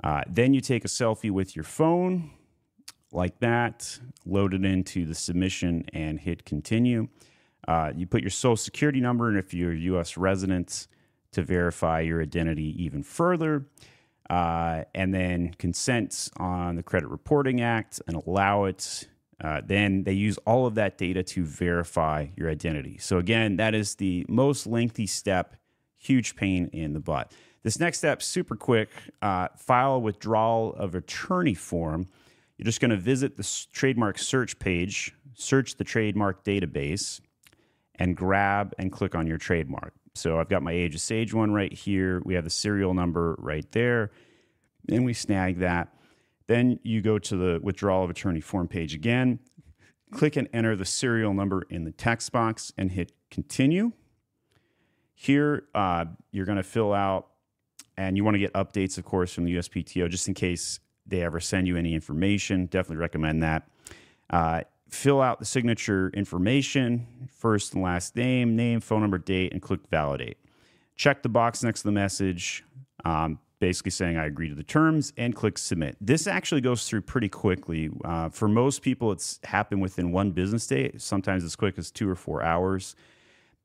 Uh, 0.04 0.22
then 0.28 0.54
you 0.54 0.60
take 0.60 0.84
a 0.84 0.88
selfie 0.88 1.32
with 1.32 1.56
your 1.56 1.64
phone 1.64 2.30
like 3.12 3.38
that, 3.40 3.98
load 4.24 4.54
it 4.54 4.64
into 4.64 5.06
the 5.06 5.14
submission 5.14 5.84
and 5.92 6.18
hit 6.20 6.44
continue. 6.44 7.08
Uh, 7.66 7.92
you 7.94 8.06
put 8.06 8.22
your 8.22 8.30
social 8.30 8.56
security 8.56 9.00
number 9.00 9.28
and 9.28 9.38
if 9.38 9.52
you're 9.52 9.72
a 9.72 9.78
U.S. 9.78 10.16
resident 10.16 10.86
to 11.32 11.42
verify 11.42 12.00
your 12.00 12.22
identity 12.22 12.74
even 12.82 13.02
further. 13.02 13.66
Uh, 14.28 14.82
and 14.92 15.14
then 15.14 15.54
consent 15.56 16.28
on 16.38 16.74
the 16.74 16.82
Credit 16.82 17.08
Reporting 17.08 17.60
Act 17.60 18.02
and 18.08 18.16
allow 18.16 18.64
it 18.64 19.06
uh, 19.42 19.60
then 19.64 20.04
they 20.04 20.12
use 20.12 20.38
all 20.46 20.66
of 20.66 20.76
that 20.76 20.96
data 20.96 21.22
to 21.22 21.44
verify 21.44 22.26
your 22.36 22.50
identity. 22.50 22.96
So, 22.98 23.18
again, 23.18 23.56
that 23.56 23.74
is 23.74 23.96
the 23.96 24.24
most 24.28 24.66
lengthy 24.66 25.06
step, 25.06 25.56
huge 25.96 26.36
pain 26.36 26.70
in 26.72 26.94
the 26.94 27.00
butt. 27.00 27.32
This 27.62 27.78
next 27.78 27.98
step, 27.98 28.22
super 28.22 28.56
quick 28.56 28.88
uh, 29.20 29.48
file 29.56 30.00
withdrawal 30.00 30.74
of 30.74 30.94
attorney 30.94 31.54
form. 31.54 32.08
You're 32.56 32.64
just 32.64 32.80
going 32.80 32.90
to 32.90 32.96
visit 32.96 33.36
the 33.36 33.66
trademark 33.72 34.18
search 34.18 34.58
page, 34.58 35.14
search 35.34 35.76
the 35.76 35.84
trademark 35.84 36.44
database, 36.44 37.20
and 37.96 38.16
grab 38.16 38.74
and 38.78 38.90
click 38.90 39.14
on 39.14 39.26
your 39.26 39.38
trademark. 39.38 39.92
So, 40.14 40.40
I've 40.40 40.48
got 40.48 40.62
my 40.62 40.72
Age 40.72 40.94
of 40.94 41.00
Sage 41.02 41.34
one 41.34 41.52
right 41.52 41.72
here. 41.72 42.22
We 42.24 42.34
have 42.34 42.44
the 42.44 42.50
serial 42.50 42.94
number 42.94 43.36
right 43.38 43.70
there, 43.72 44.10
and 44.88 45.04
we 45.04 45.12
snag 45.12 45.58
that. 45.58 45.94
Then 46.46 46.78
you 46.82 47.02
go 47.02 47.18
to 47.18 47.36
the 47.36 47.60
withdrawal 47.62 48.04
of 48.04 48.10
attorney 48.10 48.40
form 48.40 48.68
page 48.68 48.94
again, 48.94 49.40
click 50.12 50.36
and 50.36 50.48
enter 50.52 50.76
the 50.76 50.84
serial 50.84 51.34
number 51.34 51.66
in 51.68 51.84
the 51.84 51.90
text 51.90 52.32
box 52.32 52.72
and 52.78 52.90
hit 52.90 53.12
continue. 53.30 53.92
Here, 55.14 55.64
uh, 55.74 56.06
you're 56.30 56.46
going 56.46 56.56
to 56.56 56.62
fill 56.62 56.92
out, 56.92 57.28
and 57.96 58.16
you 58.16 58.24
want 58.24 58.36
to 58.36 58.38
get 58.38 58.52
updates, 58.52 58.96
of 58.96 59.04
course, 59.04 59.32
from 59.32 59.44
the 59.44 59.56
USPTO 59.56 60.08
just 60.08 60.28
in 60.28 60.34
case 60.34 60.80
they 61.06 61.22
ever 61.22 61.40
send 61.40 61.66
you 61.66 61.76
any 61.76 61.94
information. 61.94 62.66
Definitely 62.66 62.96
recommend 62.96 63.42
that. 63.42 63.68
Uh, 64.30 64.62
fill 64.88 65.20
out 65.20 65.38
the 65.38 65.44
signature 65.44 66.10
information 66.14 67.06
first 67.30 67.74
and 67.74 67.82
last 67.82 68.16
name, 68.16 68.56
name, 68.56 68.80
phone 68.80 69.00
number, 69.00 69.18
date, 69.18 69.52
and 69.52 69.62
click 69.62 69.80
validate. 69.90 70.38
Check 70.96 71.22
the 71.22 71.28
box 71.28 71.62
next 71.62 71.82
to 71.82 71.88
the 71.88 71.92
message. 71.92 72.64
Um, 73.04 73.38
basically 73.58 73.90
saying 73.90 74.16
I 74.16 74.26
agree 74.26 74.48
to 74.48 74.54
the 74.54 74.62
terms 74.62 75.12
and 75.16 75.34
click 75.34 75.58
submit. 75.58 75.96
This 76.00 76.26
actually 76.26 76.60
goes 76.60 76.88
through 76.88 77.02
pretty 77.02 77.28
quickly. 77.28 77.90
Uh, 78.04 78.28
for 78.28 78.48
most 78.48 78.82
people, 78.82 79.12
it's 79.12 79.40
happened 79.44 79.80
within 79.80 80.12
one 80.12 80.32
business 80.32 80.66
day, 80.66 80.92
sometimes 80.98 81.44
as 81.44 81.56
quick 81.56 81.78
as 81.78 81.90
two 81.90 82.08
or 82.08 82.14
four 82.16 82.42
hours. 82.42 82.96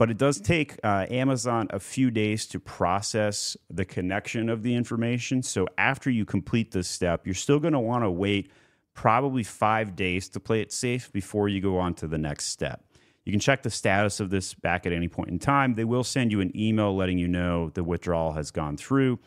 But 0.01 0.09
it 0.09 0.17
does 0.17 0.41
take 0.41 0.79
uh, 0.83 1.05
Amazon 1.11 1.67
a 1.69 1.79
few 1.79 2.09
days 2.09 2.47
to 2.47 2.59
process 2.59 3.55
the 3.69 3.85
connection 3.85 4.49
of 4.49 4.63
the 4.63 4.73
information. 4.73 5.43
So 5.43 5.67
after 5.77 6.09
you 6.09 6.25
complete 6.25 6.71
this 6.71 6.87
step, 6.87 7.27
you're 7.27 7.35
still 7.35 7.59
going 7.59 7.73
to 7.73 7.79
want 7.79 8.03
to 8.03 8.09
wait 8.09 8.49
probably 8.95 9.43
five 9.43 9.95
days 9.95 10.27
to 10.29 10.39
play 10.39 10.59
it 10.59 10.71
safe 10.71 11.13
before 11.13 11.49
you 11.49 11.61
go 11.61 11.77
on 11.77 11.93
to 11.93 12.07
the 12.07 12.17
next 12.17 12.47
step. 12.47 12.83
You 13.25 13.31
can 13.31 13.39
check 13.39 13.61
the 13.61 13.69
status 13.69 14.19
of 14.19 14.31
this 14.31 14.55
back 14.55 14.87
at 14.87 14.91
any 14.91 15.07
point 15.07 15.29
in 15.29 15.37
time. 15.37 15.75
They 15.75 15.85
will 15.85 16.03
send 16.03 16.31
you 16.31 16.41
an 16.41 16.51
email 16.59 16.95
letting 16.95 17.19
you 17.19 17.27
know 17.27 17.69
the 17.69 17.83
withdrawal 17.83 18.31
has 18.31 18.49
gone 18.49 18.77
through. 18.77 19.19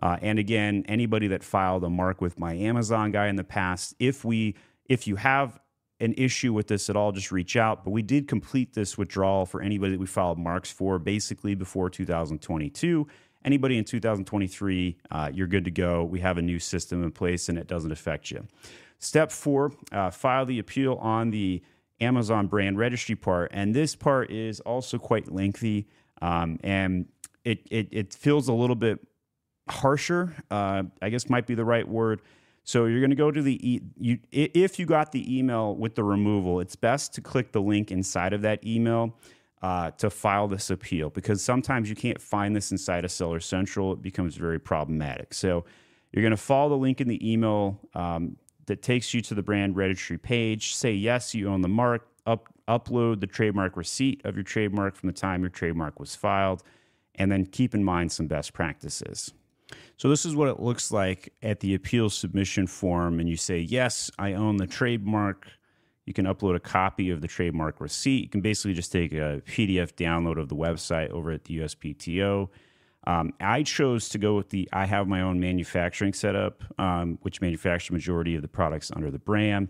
Uh, 0.00 0.18
and 0.22 0.38
again, 0.38 0.84
anybody 0.86 1.26
that 1.26 1.42
filed 1.42 1.82
a 1.82 1.90
mark 1.90 2.20
with 2.20 2.38
my 2.38 2.54
Amazon 2.54 3.10
guy 3.10 3.26
in 3.26 3.34
the 3.34 3.42
past, 3.42 3.96
if 3.98 4.24
we 4.24 4.54
if 4.88 5.08
you 5.08 5.16
have 5.16 5.58
an 6.00 6.14
issue 6.16 6.52
with 6.52 6.68
this 6.68 6.88
at 6.88 6.96
all, 6.96 7.12
just 7.12 7.30
reach 7.30 7.56
out. 7.56 7.84
But 7.84 7.90
we 7.90 8.02
did 8.02 8.26
complete 8.26 8.72
this 8.72 8.96
withdrawal 8.96 9.46
for 9.46 9.60
anybody 9.60 9.92
that 9.92 10.00
we 10.00 10.06
filed 10.06 10.38
marks 10.38 10.70
for 10.70 10.98
basically 10.98 11.54
before 11.54 11.90
2022. 11.90 13.06
Anybody 13.44 13.78
in 13.78 13.84
2023, 13.84 14.98
uh, 15.10 15.30
you're 15.32 15.46
good 15.46 15.64
to 15.64 15.70
go. 15.70 16.04
We 16.04 16.20
have 16.20 16.38
a 16.38 16.42
new 16.42 16.58
system 16.58 17.02
in 17.02 17.10
place 17.10 17.48
and 17.48 17.58
it 17.58 17.66
doesn't 17.66 17.92
affect 17.92 18.30
you. 18.30 18.46
Step 18.98 19.32
four, 19.32 19.72
uh, 19.92 20.10
file 20.10 20.44
the 20.44 20.58
appeal 20.58 20.94
on 20.96 21.30
the 21.30 21.62
Amazon 22.00 22.46
brand 22.46 22.78
registry 22.78 23.14
part. 23.14 23.50
And 23.54 23.74
this 23.74 23.94
part 23.94 24.30
is 24.30 24.60
also 24.60 24.98
quite 24.98 25.32
lengthy 25.32 25.86
um, 26.22 26.58
and 26.62 27.06
it, 27.44 27.66
it, 27.70 27.88
it 27.92 28.14
feels 28.14 28.48
a 28.48 28.52
little 28.52 28.76
bit 28.76 29.00
harsher, 29.68 30.34
uh, 30.50 30.82
I 31.00 31.08
guess 31.08 31.30
might 31.30 31.46
be 31.46 31.54
the 31.54 31.64
right 31.64 31.88
word. 31.88 32.20
So 32.64 32.84
you're 32.84 33.00
going 33.00 33.10
to 33.10 33.16
go 33.16 33.30
to 33.30 33.42
the 33.42 33.68
e- 33.68 33.82
you 33.98 34.18
if 34.30 34.78
you 34.78 34.86
got 34.86 35.12
the 35.12 35.38
email 35.38 35.74
with 35.74 35.94
the 35.94 36.04
removal, 36.04 36.60
it's 36.60 36.76
best 36.76 37.14
to 37.14 37.20
click 37.20 37.52
the 37.52 37.62
link 37.62 37.90
inside 37.90 38.32
of 38.32 38.42
that 38.42 38.64
email 38.64 39.16
uh, 39.62 39.90
to 39.92 40.10
file 40.10 40.48
this 40.48 40.70
appeal 40.70 41.10
because 41.10 41.42
sometimes 41.42 41.88
you 41.88 41.96
can't 41.96 42.20
find 42.20 42.54
this 42.54 42.70
inside 42.70 43.04
of 43.04 43.10
Seller 43.10 43.40
Central. 43.40 43.92
It 43.92 44.02
becomes 44.02 44.36
very 44.36 44.58
problematic. 44.58 45.34
So 45.34 45.64
you're 46.12 46.22
going 46.22 46.30
to 46.30 46.36
follow 46.36 46.70
the 46.70 46.76
link 46.76 47.00
in 47.00 47.08
the 47.08 47.32
email 47.32 47.80
um, 47.94 48.36
that 48.66 48.82
takes 48.82 49.12
you 49.14 49.20
to 49.22 49.34
the 49.34 49.42
brand 49.42 49.76
registry 49.76 50.18
page. 50.18 50.74
Say 50.74 50.92
yes, 50.92 51.34
you 51.34 51.48
own 51.48 51.62
the 51.62 51.68
mark. 51.68 52.06
Up, 52.26 52.48
upload 52.68 53.20
the 53.20 53.26
trademark 53.26 53.76
receipt 53.76 54.20
of 54.24 54.36
your 54.36 54.44
trademark 54.44 54.94
from 54.94 55.08
the 55.08 55.12
time 55.12 55.40
your 55.40 55.50
trademark 55.50 55.98
was 55.98 56.14
filed, 56.14 56.62
and 57.14 57.32
then 57.32 57.46
keep 57.46 57.74
in 57.74 57.82
mind 57.82 58.12
some 58.12 58.26
best 58.26 58.52
practices. 58.52 59.32
So 60.00 60.08
this 60.08 60.24
is 60.24 60.34
what 60.34 60.48
it 60.48 60.58
looks 60.58 60.90
like 60.90 61.30
at 61.42 61.60
the 61.60 61.74
appeal 61.74 62.08
submission 62.08 62.66
form, 62.66 63.20
and 63.20 63.28
you 63.28 63.36
say, 63.36 63.58
"Yes, 63.58 64.10
I 64.18 64.32
own 64.32 64.56
the 64.56 64.66
trademark." 64.66 65.46
You 66.06 66.14
can 66.14 66.24
upload 66.24 66.56
a 66.56 66.58
copy 66.58 67.10
of 67.10 67.20
the 67.20 67.28
trademark 67.28 67.82
receipt. 67.82 68.22
You 68.22 68.28
can 68.30 68.40
basically 68.40 68.72
just 68.72 68.90
take 68.90 69.12
a 69.12 69.42
PDF 69.44 69.94
download 69.96 70.40
of 70.40 70.48
the 70.48 70.56
website 70.56 71.10
over 71.10 71.32
at 71.32 71.44
the 71.44 71.58
USPTO. 71.58 72.48
Um, 73.06 73.34
I 73.40 73.62
chose 73.62 74.08
to 74.08 74.18
go 74.18 74.36
with 74.36 74.48
the 74.48 74.70
I 74.72 74.86
have 74.86 75.06
my 75.06 75.20
own 75.20 75.38
manufacturing 75.38 76.14
setup, 76.14 76.64
um, 76.80 77.18
which 77.20 77.42
manufactures 77.42 77.90
majority 77.90 78.34
of 78.34 78.40
the 78.40 78.48
products 78.48 78.90
under 78.96 79.10
the 79.10 79.18
brand. 79.18 79.68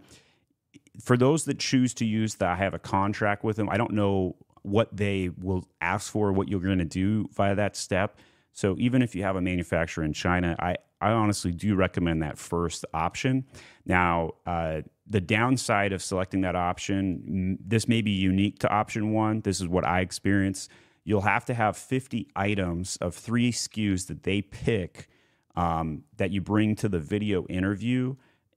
For 1.03 1.17
those 1.17 1.45
that 1.47 1.59
choose 1.59 1.93
to 1.95 2.05
use 2.05 2.37
that, 2.37 2.51
I 2.51 2.55
have 2.55 2.73
a 2.73 2.79
contract 2.79 3.43
with 3.43 3.57
them. 3.57 3.69
I 3.69 3.77
don't 3.77 3.95
know 3.95 4.37
what 4.63 4.97
they 4.97 5.31
will 5.37 5.65
ask 5.81 6.13
for, 6.13 6.33
what 6.33 6.49
you're 6.49 6.61
going 6.61 6.79
to 6.79 6.85
do 6.85 7.29
via 7.33 7.57
that 7.57 7.75
step. 7.75 8.17
So 8.53 8.77
even 8.79 9.03
if 9.03 9.15
you 9.15 9.23
have 9.23 9.37
a 9.37 9.41
manufacturer 9.41 10.05
in 10.05 10.13
China, 10.13 10.57
I, 10.59 10.77
I 11.01 11.13
honestly 11.13 11.53
do 11.53 11.75
recommend 11.75 12.23
that 12.23 12.39
first 12.39 12.85
option. 12.93 13.45
Now, 13.87 14.33
uh, 14.47 14.83
the 15.07 15.21
downside 15.21 15.93
of 15.93 16.03
selecting 16.03 16.43
that 16.43 16.57
option, 16.57 17.59
this 17.65 17.89
may 17.89 18.03
be 18.03 18.13
unique 18.13 18.59
to 18.61 18.69
option 18.69 19.13
one. 19.13 19.41
This 19.41 19.61
is 19.61 19.69
what 19.69 19.87
I 19.87 20.01
experience. 20.01 20.69
You'll 21.05 21.23
have 21.23 21.45
to 21.47 21.55
have 21.55 21.77
50 21.77 22.29
items 22.37 22.97
of 23.01 23.15
three 23.15 23.51
SKUs 23.51 24.07
that 24.09 24.23
they 24.23 24.43
pick 24.43 25.09
um, 25.57 26.05
that 26.17 26.31
you 26.31 26.41
bring 26.41 26.77
to 26.77 26.89
the 26.89 27.01
video 27.01 27.47
interview, 27.47 28.15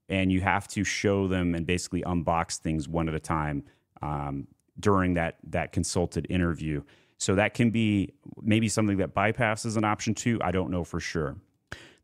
and 0.09 0.31
you 0.31 0.41
have 0.41 0.67
to 0.69 0.83
show 0.83 1.27
them 1.27 1.55
and 1.55 1.65
basically 1.65 2.03
unbox 2.03 2.57
things 2.57 2.87
one 2.87 3.07
at 3.07 3.15
a 3.15 3.19
time. 3.19 3.63
Um, 4.01 4.47
during 4.79 5.13
that 5.15 5.37
that 5.43 5.71
consulted 5.71 6.27
interview. 6.29 6.81
So 7.23 7.35
that 7.35 7.53
can 7.53 7.69
be 7.69 8.13
maybe 8.41 8.67
something 8.67 8.97
that 8.97 9.15
bypasses 9.15 9.77
an 9.77 9.85
option 9.85 10.13
two. 10.13 10.39
I 10.43 10.51
don't 10.51 10.69
know 10.69 10.83
for 10.83 10.99
sure. 10.99 11.37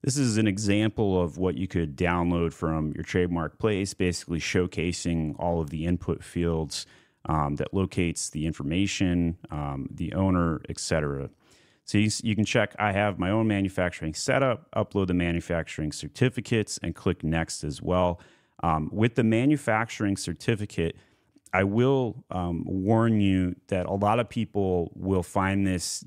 This 0.01 0.15
is 0.15 0.38
an 0.38 0.47
example 0.47 1.21
of 1.21 1.38
what 1.38 1.55
you 1.55 1.67
could 1.67 1.97
download 1.97 2.53
from 2.53 2.93
your 2.93 3.03
trademark 3.03 3.59
place, 3.59 3.93
basically 3.93 4.39
showcasing 4.39 5.35
all 5.38 5.59
of 5.59 5.71
the 5.71 5.85
input 5.85 6.23
fields 6.23 6.85
um, 7.25 7.57
that 7.57 7.73
locates 7.73 8.29
the 8.29 8.45
information, 8.45 9.38
um, 9.51 9.89
the 9.91 10.13
owner, 10.13 10.61
etc. 10.69 11.29
So 11.83 11.97
you, 11.97 12.09
you, 12.23 12.33
can 12.33 12.45
check, 12.45 12.73
I 12.79 12.93
have 12.93 13.19
my 13.19 13.29
own 13.29 13.45
manufacturing 13.45 14.13
setup, 14.13 14.71
upload 14.71 15.07
the 15.07 15.13
manufacturing 15.13 15.91
certificates, 15.91 16.79
and 16.81 16.95
click 16.95 17.25
next 17.25 17.65
as 17.65 17.81
well. 17.81 18.21
Um, 18.63 18.89
with 18.93 19.15
the 19.15 19.23
manufacturing 19.25 20.15
certificate, 20.15 20.95
I 21.53 21.63
will 21.63 22.24
um, 22.29 22.63
warn 22.65 23.22
you 23.22 23.56
that 23.68 23.86
a 23.86 23.94
lot 23.94 24.20
of 24.20 24.29
people 24.29 24.91
will 24.96 25.24
find 25.24 25.65
this 25.65 26.06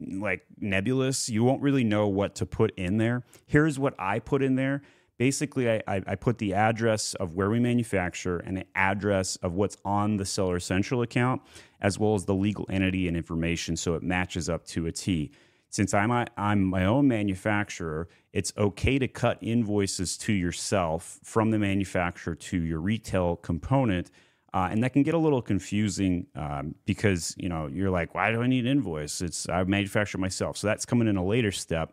like 0.00 0.46
nebulous. 0.58 1.28
You 1.28 1.44
won't 1.44 1.62
really 1.62 1.84
know 1.84 2.08
what 2.08 2.34
to 2.36 2.46
put 2.46 2.72
in 2.76 2.96
there. 2.96 3.22
Here's 3.46 3.78
what 3.78 3.94
I 3.98 4.18
put 4.18 4.42
in 4.42 4.56
there. 4.56 4.82
Basically, 5.18 5.70
I, 5.70 5.82
I, 5.86 6.14
put 6.14 6.38
the 6.38 6.54
address 6.54 7.12
of 7.12 7.34
where 7.34 7.50
we 7.50 7.60
manufacture 7.60 8.38
and 8.38 8.56
the 8.56 8.64
address 8.74 9.36
of 9.36 9.52
what's 9.52 9.76
on 9.84 10.16
the 10.16 10.24
Seller 10.24 10.58
Central 10.58 11.02
account, 11.02 11.42
as 11.82 11.98
well 11.98 12.14
as 12.14 12.24
the 12.24 12.34
legal 12.34 12.66
entity 12.70 13.06
and 13.06 13.14
information, 13.14 13.76
so 13.76 13.94
it 13.94 14.02
matches 14.02 14.48
up 14.48 14.64
to 14.68 14.86
a 14.86 14.92
T. 14.92 15.30
Since 15.68 15.92
I'm 15.92 16.10
a, 16.10 16.26
I'm 16.38 16.64
my 16.64 16.86
own 16.86 17.06
manufacturer, 17.06 18.08
it's 18.32 18.54
okay 18.56 18.98
to 18.98 19.06
cut 19.06 19.36
invoices 19.42 20.16
to 20.18 20.32
yourself 20.32 21.20
from 21.22 21.50
the 21.50 21.58
manufacturer 21.58 22.34
to 22.34 22.58
your 22.58 22.80
retail 22.80 23.36
component 23.36 24.10
uh, 24.52 24.68
and 24.70 24.82
that 24.82 24.92
can 24.92 25.02
get 25.02 25.14
a 25.14 25.18
little 25.18 25.42
confusing 25.42 26.26
um, 26.34 26.74
because 26.84 27.34
you 27.38 27.48
know 27.48 27.66
you're 27.66 27.90
like, 27.90 28.14
why 28.14 28.32
do 28.32 28.42
I 28.42 28.46
need 28.46 28.64
an 28.66 28.72
invoice? 28.72 29.20
It's 29.20 29.48
I 29.48 29.62
manufacture 29.64 30.18
myself, 30.18 30.56
so 30.56 30.66
that's 30.66 30.84
coming 30.84 31.08
in 31.08 31.16
a 31.16 31.24
later 31.24 31.52
step. 31.52 31.92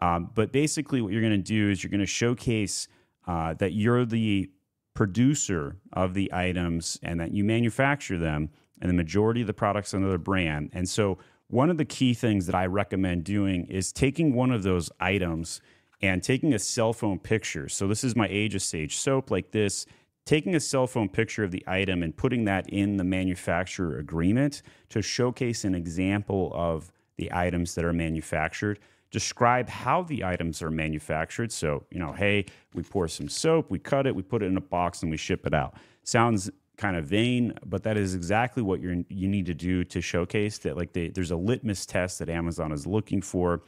Um, 0.00 0.30
but 0.34 0.50
basically, 0.50 1.02
what 1.02 1.12
you're 1.12 1.20
going 1.20 1.32
to 1.32 1.38
do 1.38 1.68
is 1.68 1.82
you're 1.82 1.90
going 1.90 2.00
to 2.00 2.06
showcase 2.06 2.88
uh, 3.26 3.54
that 3.54 3.72
you're 3.72 4.06
the 4.06 4.50
producer 4.94 5.76
of 5.92 6.14
the 6.14 6.30
items 6.32 6.98
and 7.02 7.20
that 7.20 7.32
you 7.32 7.44
manufacture 7.44 8.18
them, 8.18 8.50
and 8.80 8.88
the 8.88 8.94
majority 8.94 9.42
of 9.42 9.46
the 9.46 9.54
products 9.54 9.92
under 9.92 10.10
the 10.10 10.18
brand. 10.18 10.70
And 10.72 10.88
so, 10.88 11.18
one 11.48 11.68
of 11.68 11.76
the 11.76 11.84
key 11.84 12.14
things 12.14 12.46
that 12.46 12.54
I 12.54 12.66
recommend 12.66 13.24
doing 13.24 13.66
is 13.66 13.92
taking 13.92 14.34
one 14.34 14.52
of 14.52 14.62
those 14.62 14.90
items 15.00 15.60
and 16.02 16.22
taking 16.22 16.54
a 16.54 16.58
cell 16.58 16.92
phone 16.92 17.18
picture. 17.18 17.68
So 17.68 17.86
this 17.86 18.04
is 18.04 18.16
my 18.16 18.26
Age 18.30 18.54
of 18.54 18.62
Sage 18.62 18.96
soap, 18.96 19.30
like 19.30 19.50
this 19.50 19.86
taking 20.30 20.54
a 20.54 20.60
cell 20.60 20.86
phone 20.86 21.08
picture 21.08 21.42
of 21.42 21.50
the 21.50 21.64
item 21.66 22.04
and 22.04 22.16
putting 22.16 22.44
that 22.44 22.68
in 22.68 22.96
the 22.96 23.02
manufacturer 23.02 23.98
agreement 23.98 24.62
to 24.88 25.02
showcase 25.02 25.64
an 25.64 25.74
example 25.74 26.52
of 26.54 26.92
the 27.16 27.28
items 27.32 27.74
that 27.74 27.84
are 27.84 27.92
manufactured. 27.92 28.78
Describe 29.10 29.68
how 29.68 30.04
the 30.04 30.24
items 30.24 30.62
are 30.62 30.70
manufactured. 30.70 31.50
So, 31.50 31.82
you 31.90 31.98
know, 31.98 32.12
hey, 32.12 32.46
we 32.74 32.84
pour 32.84 33.08
some 33.08 33.28
soap, 33.28 33.72
we 33.72 33.80
cut 33.80 34.06
it, 34.06 34.14
we 34.14 34.22
put 34.22 34.44
it 34.44 34.46
in 34.46 34.56
a 34.56 34.60
box, 34.60 35.02
and 35.02 35.10
we 35.10 35.16
ship 35.16 35.48
it 35.48 35.52
out. 35.52 35.74
Sounds 36.04 36.48
kind 36.76 36.96
of 36.96 37.06
vain, 37.06 37.52
but 37.66 37.82
that 37.82 37.96
is 37.96 38.14
exactly 38.14 38.62
what 38.62 38.80
you 38.80 39.04
you 39.08 39.26
need 39.26 39.46
to 39.46 39.54
do 39.54 39.82
to 39.82 40.00
showcase 40.00 40.58
that. 40.58 40.76
Like, 40.76 40.92
they, 40.92 41.08
there's 41.08 41.32
a 41.32 41.36
litmus 41.36 41.86
test 41.86 42.20
that 42.20 42.28
Amazon 42.28 42.70
is 42.70 42.86
looking 42.86 43.20
for, 43.20 43.62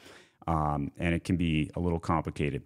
um, 0.46 0.92
and 0.96 1.12
it 1.12 1.24
can 1.24 1.36
be 1.36 1.72
a 1.74 1.80
little 1.80 1.98
complicated 1.98 2.62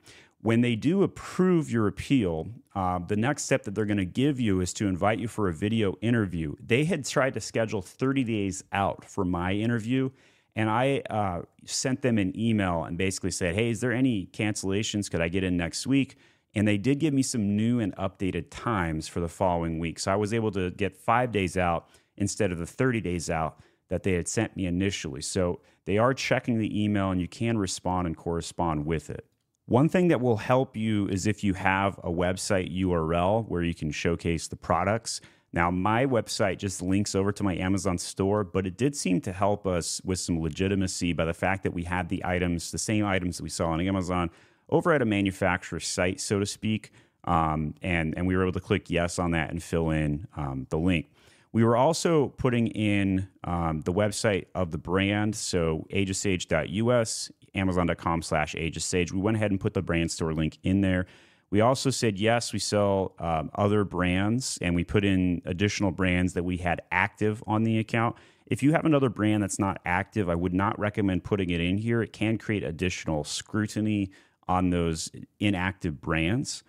when 0.47 0.61
they 0.61 0.77
do 0.77 1.03
approve 1.03 1.73
your 1.73 1.89
appeal, 1.89 2.47
uh, 2.77 3.01
the 3.01 3.17
next 3.17 3.43
step 3.43 3.65
that 3.65 3.75
they're 3.75 3.85
going 3.85 3.97
to 3.97 4.05
give 4.05 4.39
you 4.39 4.61
is 4.61 4.73
to 4.73 4.87
invite 4.87 5.19
you 5.19 5.27
for 5.27 5.49
a 5.49 5.53
video 5.53 5.97
interview. 6.01 6.55
They 6.65 6.85
had 6.85 7.05
tried 7.05 7.35
to 7.35 7.41
schedule 7.41 7.83
30 7.83 8.23
days 8.23 8.63
out 8.71 9.05
for 9.05 9.25
my 9.25 9.55
interview, 9.55 10.11
and 10.55 10.71
I 10.71 11.03
uh, 11.11 11.43
sent 11.65 12.03
them 12.03 12.17
an 12.17 12.33
email 12.39 12.85
and 12.85 12.97
basically 12.97 13.33
said, 13.33 13.57
Hey, 13.57 13.71
is 13.71 13.81
there 13.81 13.91
any 13.91 14.27
cancellations? 14.27 15.11
Could 15.11 15.21
I 15.21 15.27
get 15.27 15.43
in 15.43 15.57
next 15.57 15.85
week? 15.85 16.15
And 16.55 16.69
they 16.69 16.79
did 16.79 17.01
give 17.01 17.13
me 17.13 17.25
some 17.25 17.57
new 17.57 17.81
and 17.81 17.93
updated 17.97 18.45
times 18.49 19.09
for 19.09 19.19
the 19.19 19.29
following 19.29 19.81
week. 19.81 19.99
So 19.99 20.13
I 20.13 20.15
was 20.15 20.33
able 20.33 20.53
to 20.53 20.71
get 20.71 20.97
five 20.97 21.33
days 21.33 21.57
out 21.57 21.89
instead 22.17 22.53
of 22.53 22.59
the 22.59 22.67
30 22.67 23.01
days 23.01 23.29
out 23.29 23.59
that 23.89 24.05
they 24.05 24.13
had 24.13 24.29
sent 24.29 24.57
me 24.57 24.67
initially. 24.67 25.23
So 25.23 25.59
they 25.87 25.99
are 25.99 26.15
checking 26.15 26.61
the 26.61 26.85
email 26.85 27.11
and 27.11 27.21
you 27.21 27.27
can 27.27 27.59
respond 27.59 28.07
and 28.07 28.17
correspond 28.17 28.87
with 28.87 29.11
it. 29.11 29.27
One 29.69 29.89
thing 29.89 30.09
that 30.09 30.21
will 30.21 30.37
help 30.37 30.77
you 30.77 31.09
is 31.09 31.27
if 31.27 31.43
you 31.43 31.55
have 31.55 31.99
a 32.05 32.11
website 32.11 32.73
URL 32.73 33.49
where 33.49 33.63
you 33.63 33.75
can 33.75 33.91
showcase 33.91 34.47
the 34.47 34.55
products. 34.55 35.21
Now, 35.53 35.73
my 35.73 36.07
website 36.07 36.59
just 36.59 36.83
links 36.83 37.17
over 37.17 37.33
to 37.33 37.43
my 37.43 37.57
Amazon 37.57 37.99
store, 37.99 38.45
but 38.45 38.65
it 38.65 38.77
did 38.77 38.95
seem 38.95 39.21
to 39.23 39.33
help 39.33 39.67
us 39.67 40.01
with 40.05 40.21
some 40.21 40.41
legitimacy 40.41 41.15
by 41.15 41.25
the 41.25 41.35
fact 41.35 41.65
that 41.65 41.75
we 41.75 41.83
had 41.83 42.09
the 42.09 42.25
items, 42.25 42.71
the 42.71 42.79
same 42.79 43.05
items 43.05 43.39
that 43.39 43.43
we 43.43 43.49
saw 43.49 43.71
on 43.71 43.81
Amazon, 43.81 44.31
over 44.69 44.93
at 44.93 45.03
a 45.03 45.05
manufacturer's 45.05 45.89
site, 45.89 46.21
so 46.21 46.39
to 46.39 46.47
speak. 46.47 46.93
Um, 47.25 47.75
and, 47.83 48.17
and 48.17 48.25
we 48.25 48.37
were 48.37 48.45
able 48.45 48.53
to 48.53 48.61
click 48.61 48.89
yes 48.89 49.19
on 49.19 49.33
that 49.33 49.51
and 49.51 49.61
fill 49.61 49.91
in 49.91 50.29
um, 50.37 50.69
the 50.71 50.79
link. 50.79 51.09
We 51.57 51.65
were 51.65 51.79
also 51.79 52.35
putting 52.37 52.67
in 52.67 53.29
um, 53.45 53.81
the 53.81 53.93
website 53.95 54.45
of 54.55 54.73
the 54.73 54.77
brand, 54.77 55.35
so 55.35 55.87
ageofsage.us, 55.91 57.31
amazon.com 57.55 58.21
slash 58.21 58.55
ageofsage. 58.55 59.11
We 59.11 59.21
went 59.21 59.39
ahead 59.39 59.53
and 59.53 59.59
put 59.59 59.73
the 59.73 59.81
brand 59.81 60.11
store 60.11 60.35
link 60.35 60.59
in 60.65 60.83
there. 60.83 61.07
We 61.49 61.63
also 61.63 61.89
said, 61.89 62.19
yes, 62.19 62.53
we 62.53 62.59
sell 62.59 63.15
um, 63.19 63.49
other 63.55 63.85
brands, 63.85 64.59
and 64.61 64.75
we 64.75 64.85
put 64.85 65.03
in 65.03 65.41
additional 65.47 65.93
brands 65.93 66.35
that 66.35 66.43
we 66.43 66.59
had 66.59 66.83
active 66.93 67.43
on 67.47 67.63
the 67.63 67.79
account. 67.79 68.17
If 68.45 68.63
you 68.63 68.73
have 68.73 68.85
another 68.85 69.09
brand 69.09 69.43
that's 69.43 69.59
not 69.59 69.81
active, 69.87 70.29
I 70.29 70.35
would 70.35 70.53
not 70.53 70.79
recommend 70.79 71.25
putting 71.25 71.49
it 71.49 71.63
in 71.63 71.79
here. 71.79 72.03
It 72.03 72.13
can 72.13 72.37
create 72.37 72.65
additional 72.65 73.25
scrutiny 73.25 74.11
on 74.47 74.69
those 74.69 75.11
inactive 75.41 76.03
brands. 76.03 76.63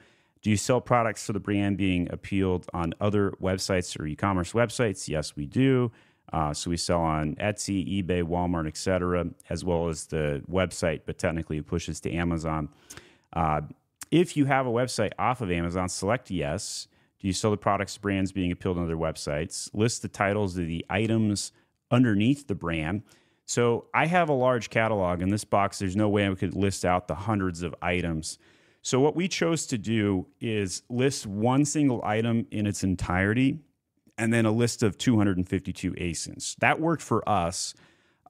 Do 0.48 0.52
you 0.52 0.56
sell 0.56 0.80
products 0.80 1.26
for 1.26 1.34
the 1.34 1.42
brand 1.42 1.76
being 1.76 2.08
appealed 2.10 2.68
on 2.74 2.94
other 3.02 3.32
websites 3.32 4.00
or 4.00 4.06
e-commerce 4.06 4.54
websites? 4.54 5.10
Yes, 5.10 5.36
we 5.36 5.46
do. 5.46 5.92
Uh, 6.32 6.54
so 6.54 6.70
we 6.70 6.78
sell 6.78 7.02
on 7.02 7.36
Etsy, 7.36 8.02
eBay, 8.02 8.24
Walmart, 8.24 8.66
etc., 8.66 9.28
as 9.50 9.66
well 9.66 9.90
as 9.90 10.06
the 10.06 10.42
website, 10.50 11.02
but 11.06 11.18
technically 11.18 11.58
it 11.58 11.68
pushes 11.68 12.00
to 12.00 12.14
Amazon. 12.14 12.70
Uh, 13.34 13.60
if 14.10 14.38
you 14.38 14.46
have 14.46 14.66
a 14.66 14.70
website 14.70 15.12
off 15.20 15.42
of 15.42 15.52
Amazon, 15.52 15.90
select 15.90 16.32
yes. 16.32 16.88
Do 17.20 17.28
you 17.28 17.34
sell 17.34 17.52
the 17.52 17.58
products 17.58 17.98
brands 17.98 18.32
being 18.32 18.54
appealed 18.54 18.78
on 18.78 18.86
other 18.86 18.96
websites? 18.96 19.70
List 19.74 20.02
the 20.02 20.08
titles 20.08 20.58
of 20.58 20.66
the 20.66 20.86
items 20.90 21.52
underneath 21.92 22.48
the 22.48 22.56
brand. 22.56 23.04
So 23.46 23.88
I 23.94 24.06
have 24.06 24.30
a 24.30 24.34
large 24.34 24.70
catalog. 24.70 25.22
In 25.22 25.28
this 25.28 25.44
box, 25.44 25.80
there's 25.80 25.98
no 25.98 26.08
way 26.08 26.26
I 26.26 26.34
could 26.36 26.56
list 26.56 26.86
out 26.86 27.10
the 27.10 27.16
hundreds 27.16 27.64
of 27.64 27.76
items. 27.82 28.40
So 28.88 29.02
what 29.02 29.18
we 29.18 29.28
chose 29.28 29.66
to 29.66 29.78
do 29.78 30.28
is 30.40 30.82
list 30.88 31.28
one 31.28 31.66
single 31.66 32.02
item 32.06 32.48
in 32.52 32.66
its 32.66 32.86
entirety 32.86 33.60
and 34.18 34.32
then 34.32 34.46
a 34.46 34.52
list 34.52 34.82
of 34.82 34.98
252 34.98 35.92
ASINs. 35.92 36.56
That 36.60 36.80
worked 36.80 37.02
for 37.02 37.28
us. 37.28 37.74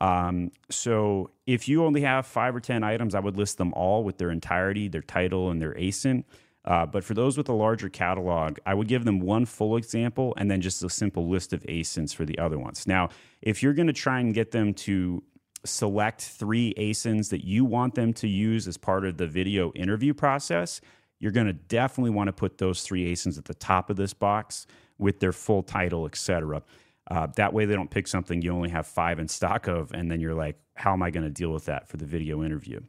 Um, 0.02 0.50
so 0.72 1.30
if 1.46 1.68
you 1.68 1.86
only 1.86 2.02
have 2.02 2.26
five 2.26 2.56
or 2.56 2.60
10 2.60 2.84
items, 2.84 3.14
I 3.14 3.20
would 3.20 3.38
list 3.38 3.60
them 3.60 3.72
all 3.74 4.04
with 4.04 4.18
their 4.18 4.32
entirety, 4.32 4.88
their 4.88 5.04
title, 5.04 5.52
and 5.52 5.62
their 5.62 5.76
ASIN. 5.76 6.24
Uh, 6.66 6.88
but 6.88 7.04
for 7.04 7.14
those 7.14 7.38
with 7.38 7.50
a 7.50 7.54
larger 7.54 7.88
catalog, 7.88 8.58
I 8.66 8.74
would 8.74 8.88
give 8.88 9.06
them 9.06 9.20
one 9.20 9.46
full 9.46 9.78
example 9.78 10.34
and 10.38 10.50
then 10.50 10.62
just 10.62 10.84
a 10.84 10.90
simple 10.90 11.30
list 11.30 11.54
of 11.54 11.62
ASINs 11.66 12.16
for 12.16 12.26
the 12.26 12.40
other 12.40 12.58
ones. 12.58 12.88
Now, 12.88 13.10
if 13.44 13.62
you're 13.62 13.76
going 13.76 13.86
to 13.86 13.94
try 13.94 14.22
and 14.22 14.34
get 14.34 14.50
them 14.50 14.74
to 14.74 15.22
select 15.68 16.22
three 16.22 16.74
ASINs 16.76 17.30
that 17.30 17.46
you 17.46 17.66
want 17.66 17.96
them 17.96 18.14
to 18.14 18.28
use 18.28 18.68
as 18.68 18.78
part 18.78 19.06
of 19.06 19.18
the 19.18 19.28
video 19.28 19.72
interview 19.74 20.14
process, 20.14 20.82
you're 21.20 21.32
going 21.32 21.48
to 21.48 21.54
definitely 21.54 22.12
want 22.12 22.28
to 22.28 22.34
put 22.34 22.58
those 22.58 22.82
three 22.82 23.12
ASINs 23.12 23.38
at 23.38 23.46
the 23.46 23.54
top 23.54 23.90
of 23.90 23.96
this 23.96 24.14
box 24.14 24.68
with 24.98 25.20
their 25.20 25.32
full 25.32 25.64
title, 25.64 26.06
etc. 26.06 26.62
Uh, 27.10 27.28
that 27.36 27.54
way, 27.54 27.66
they 27.66 27.76
don't 27.76 27.90
pick 27.90 28.08
something 28.08 28.42
you 28.42 28.52
only 28.52 28.70
have 28.70 28.86
five 28.86 29.20
in 29.20 29.28
stock 29.28 29.68
of, 29.68 29.92
and 29.94 30.12
then 30.12 30.20
you're 30.20 30.34
like, 30.34 30.58
how 30.76 30.94
am 30.94 31.02
I 31.02 31.10
going 31.10 31.24
to 31.24 31.30
deal 31.30 31.52
with 31.52 31.66
that 31.66 31.88
for 31.88 31.98
the 31.98 32.06
video 32.06 32.44
interview? 32.44 32.82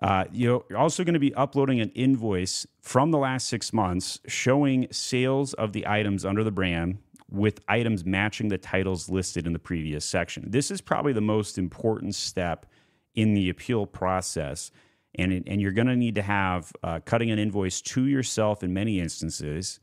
Uh, 0.00 0.24
you're 0.32 0.64
also 0.76 1.04
going 1.04 1.14
to 1.14 1.20
be 1.20 1.34
uploading 1.34 1.80
an 1.80 1.90
invoice 1.90 2.66
from 2.80 3.12
the 3.12 3.18
last 3.18 3.46
six 3.48 3.72
months 3.72 4.18
showing 4.26 4.88
sales 4.90 5.54
of 5.54 5.72
the 5.72 5.86
items 5.86 6.24
under 6.24 6.42
the 6.42 6.50
brand 6.50 6.98
with 7.32 7.60
items 7.68 8.04
matching 8.04 8.48
the 8.48 8.58
titles 8.58 9.08
listed 9.08 9.46
in 9.46 9.52
the 9.52 9.58
previous 9.58 10.04
section. 10.04 10.50
This 10.50 10.70
is 10.70 10.80
probably 10.80 11.12
the 11.12 11.20
most 11.20 11.58
important 11.58 12.14
step 12.14 12.66
in 13.14 13.34
the 13.34 13.48
appeal 13.48 13.86
process. 13.86 14.70
And, 15.14 15.42
and 15.46 15.60
you're 15.60 15.72
going 15.72 15.88
to 15.88 15.96
need 15.96 16.14
to 16.14 16.22
have 16.22 16.72
uh, 16.82 17.00
cutting 17.04 17.30
an 17.30 17.38
invoice 17.38 17.80
to 17.82 18.06
yourself 18.06 18.62
in 18.62 18.72
many 18.72 19.00
instances 19.00 19.80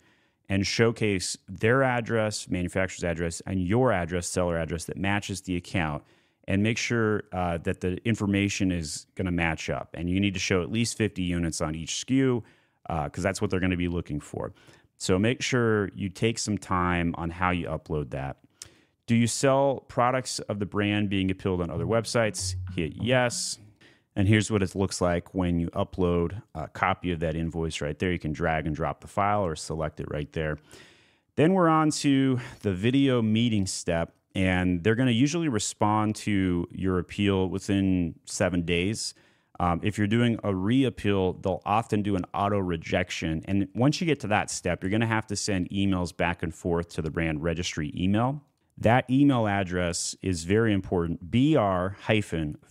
and 0.48 0.66
showcase 0.66 1.38
their 1.48 1.84
address, 1.84 2.50
manufacturer's 2.50 3.04
address, 3.04 3.42
and 3.46 3.62
your 3.64 3.92
address, 3.92 4.28
seller 4.28 4.58
address 4.58 4.86
that 4.86 4.98
matches 4.98 5.42
the 5.42 5.56
account, 5.56 6.04
and 6.48 6.64
make 6.64 6.80
sure 6.80 7.24
uh, 7.32 7.60
that 7.60 7.82
the 7.82 7.98
information 8.06 8.72
is 8.72 9.06
going 9.14 9.28
to 9.28 9.32
match 9.32 9.70
up. 9.70 9.90
And 9.94 10.10
you 10.10 10.20
need 10.20 10.34
to 10.34 10.40
show 10.40 10.64
at 10.64 10.72
least 10.72 10.98
50 10.98 11.22
units 11.22 11.62
on 11.62 11.76
each 11.76 12.04
SKU 12.04 12.42
because 12.88 13.24
uh, 13.24 13.28
that's 13.28 13.40
what 13.40 13.52
they're 13.52 13.60
going 13.60 13.70
to 13.70 13.78
be 13.78 13.88
looking 13.88 14.20
for. 14.20 14.52
So 15.00 15.18
make 15.18 15.42
sure 15.42 15.90
you 15.96 16.10
take 16.10 16.38
some 16.38 16.58
time 16.58 17.16
on 17.18 17.30
how 17.30 17.52
you 17.52 17.68
upload 17.68 18.12
that. 18.12 18.38
Do 19.08 19.16
you 19.16 19.28
sell 19.28 19.86
products 19.88 20.40
of 20.40 20.60
the 20.60 20.66
brand 20.66 21.10
being 21.10 21.32
appealed 21.32 21.62
on 21.62 21.72
other 21.72 21.86
websites? 21.86 22.56
Hit 22.76 22.94
yes. 23.02 23.58
And 24.16 24.28
here's 24.28 24.52
what 24.52 24.62
it 24.62 24.76
looks 24.76 25.00
like 25.00 25.34
when 25.34 25.60
you 25.60 25.70
upload 25.70 26.42
a 26.54 26.68
copy 26.68 27.14
of 27.14 27.22
that 27.22 27.36
invoice 27.36 27.80
right 27.80 27.98
there. 27.98 28.12
You 28.12 28.20
can 28.20 28.34
drag 28.34 28.68
and 28.68 28.76
drop 28.76 29.00
the 29.00 29.08
file 29.08 29.46
or 29.46 29.56
select 29.56 30.02
it 30.02 30.08
right 30.12 30.32
there. 30.34 30.58
Then 31.38 31.54
we're 31.54 31.70
on 31.70 31.92
to 31.92 32.42
the 32.62 32.74
video 32.74 33.22
meeting 33.22 33.66
step, 33.66 34.14
and 34.36 34.84
they're 34.84 34.96
going 34.96 35.08
to 35.08 35.14
usually 35.14 35.48
respond 35.48 36.18
to 36.18 36.68
your 36.72 37.00
appeal 37.00 37.48
within 37.48 38.16
seven 38.26 38.64
days. 38.64 39.14
Um, 39.60 39.82
if 39.84 39.98
you're 39.98 40.08
doing 40.08 40.40
a 40.44 40.56
reappeal, 40.56 41.34
they'll 41.34 41.62
often 41.66 42.02
do 42.02 42.16
an 42.16 42.24
auto 42.34 42.60
rejection. 42.60 43.44
And 43.46 43.68
once 43.76 44.00
you 44.00 44.08
get 44.08 44.20
to 44.22 44.28
that 44.28 44.50
step, 44.50 44.84
you're 44.84 44.90
going 44.90 45.02
to 45.02 45.08
have 45.08 45.28
to 45.28 45.36
send 45.36 45.70
emails 45.70 46.16
back 46.16 46.44
and 46.44 46.56
forth 46.56 46.90
to 46.90 47.02
the 47.02 47.12
brand 47.12 47.44
registry 47.44 47.94
email. 47.96 48.42
That 48.78 49.10
email 49.10 49.46
address 49.46 50.16
is 50.22 50.46
very 50.46 50.74
important 50.74 51.30
br 51.30 51.88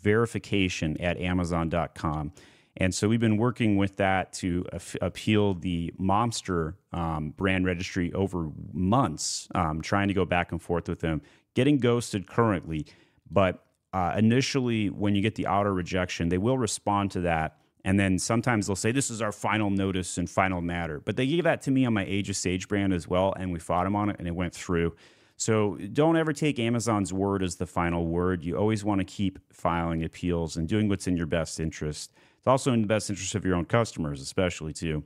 verification 0.03 1.01
at 1.01 1.19
amazon.com. 1.19 2.33
And 2.79 2.95
so 2.95 3.09
we've 3.09 3.21
been 3.21 3.37
working 3.37 3.77
with 3.77 3.97
that 3.97 4.33
to 4.35 4.65
appeal 5.03 5.55
the 5.55 5.93
Momster 6.01 6.75
um, 6.93 7.31
brand 7.31 7.67
registry 7.67 8.13
over 8.13 8.51
months, 8.73 9.49
um, 9.55 9.83
trying 9.83 10.09
to 10.09 10.15
go 10.15 10.25
back 10.25 10.53
and 10.53 10.63
forth 10.63 10.89
with 10.89 11.01
them, 11.01 11.21
getting 11.55 11.79
ghosted 11.79 12.29
currently. 12.29 12.87
But 13.31 13.65
uh, 13.93 14.15
initially, 14.17 14.91
when 14.91 15.15
you 15.15 15.23
get 15.23 15.35
the 15.35 15.47
auto 15.47 15.71
rejection, 15.71 16.29
they 16.29 16.39
will 16.39 16.59
respond 16.59 17.11
to 17.13 17.21
that. 17.23 17.59
And 17.85 17.99
then 17.99 18.19
sometimes 18.19 18.67
they'll 18.67 18.77
say, 18.77 18.93
This 18.93 19.11
is 19.11 19.23
our 19.23 19.33
final 19.33 19.71
notice 19.71 20.19
and 20.19 20.29
final 20.29 20.61
matter. 20.61 21.01
But 21.01 21.17
they 21.17 21.27
gave 21.27 21.45
that 21.45 21.63
to 21.63 21.71
me 21.71 21.87
on 21.87 21.95
my 21.95 22.05
Age 22.05 22.29
of 22.29 22.37
Sage 22.37 22.69
brand 22.69 22.93
as 22.93 23.09
well. 23.09 23.33
And 23.39 23.53
we 23.53 23.59
fought 23.59 23.85
them 23.85 23.97
on 23.97 24.11
it 24.11 24.17
and 24.19 24.29
it 24.29 24.35
went 24.35 24.55
through. 24.55 24.95
So 25.37 25.79
don't 25.93 26.17
ever 26.17 26.33
take 26.33 26.59
Amazon's 26.59 27.13
word 27.13 27.45
as 27.45 27.57
the 27.57 27.67
final 27.67 28.07
word. 28.07 28.45
You 28.45 28.57
always 28.57 28.85
want 28.85 29.01
to 29.01 29.05
keep 29.05 29.39
filing 29.53 30.03
appeals 30.03 30.57
and 30.57 30.67
doing 30.67 30.89
what's 30.89 31.07
in 31.07 31.17
your 31.17 31.27
best 31.27 31.61
interest. 31.61 32.13
It's 32.39 32.47
also 32.47 32.73
in 32.73 32.81
the 32.81 32.89
best 32.89 33.09
interest 33.09 33.37
of 33.37 33.45
your 33.45 33.55
own 33.55 33.65
customers, 33.65 34.21
especially 34.21 34.73
too. 34.73 35.05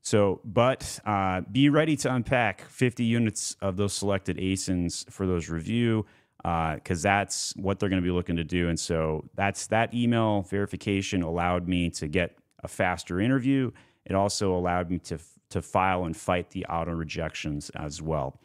So, 0.00 0.40
but 0.44 1.00
uh, 1.04 1.42
be 1.42 1.68
ready 1.68 1.96
to 1.96 2.14
unpack 2.14 2.62
50 2.62 3.04
units 3.04 3.56
of 3.60 3.76
those 3.76 3.92
selected 3.92 4.36
ASINs 4.36 5.08
for 5.10 5.26
those 5.26 5.48
review 5.48 6.06
because 6.42 7.04
uh, 7.04 7.08
that's 7.08 7.54
what 7.56 7.78
they're 7.78 7.88
going 7.88 8.02
to 8.02 8.06
be 8.06 8.12
looking 8.12 8.36
to 8.36 8.44
do. 8.44 8.68
And 8.68 8.78
so 8.78 9.24
that's 9.34 9.68
that 9.68 9.94
email 9.94 10.42
verification 10.42 11.22
allowed 11.22 11.68
me 11.68 11.90
to 11.90 12.08
get 12.08 12.36
a 12.64 12.68
faster 12.68 13.20
interview. 13.20 13.70
It 14.04 14.14
also 14.14 14.54
allowed 14.54 14.90
me 14.90 14.98
to 15.00 15.18
to 15.50 15.62
file 15.62 16.04
and 16.04 16.16
fight 16.16 16.50
the 16.50 16.64
auto 16.66 16.92
rejections 16.92 17.70
as 17.70 18.00
well. 18.00 18.40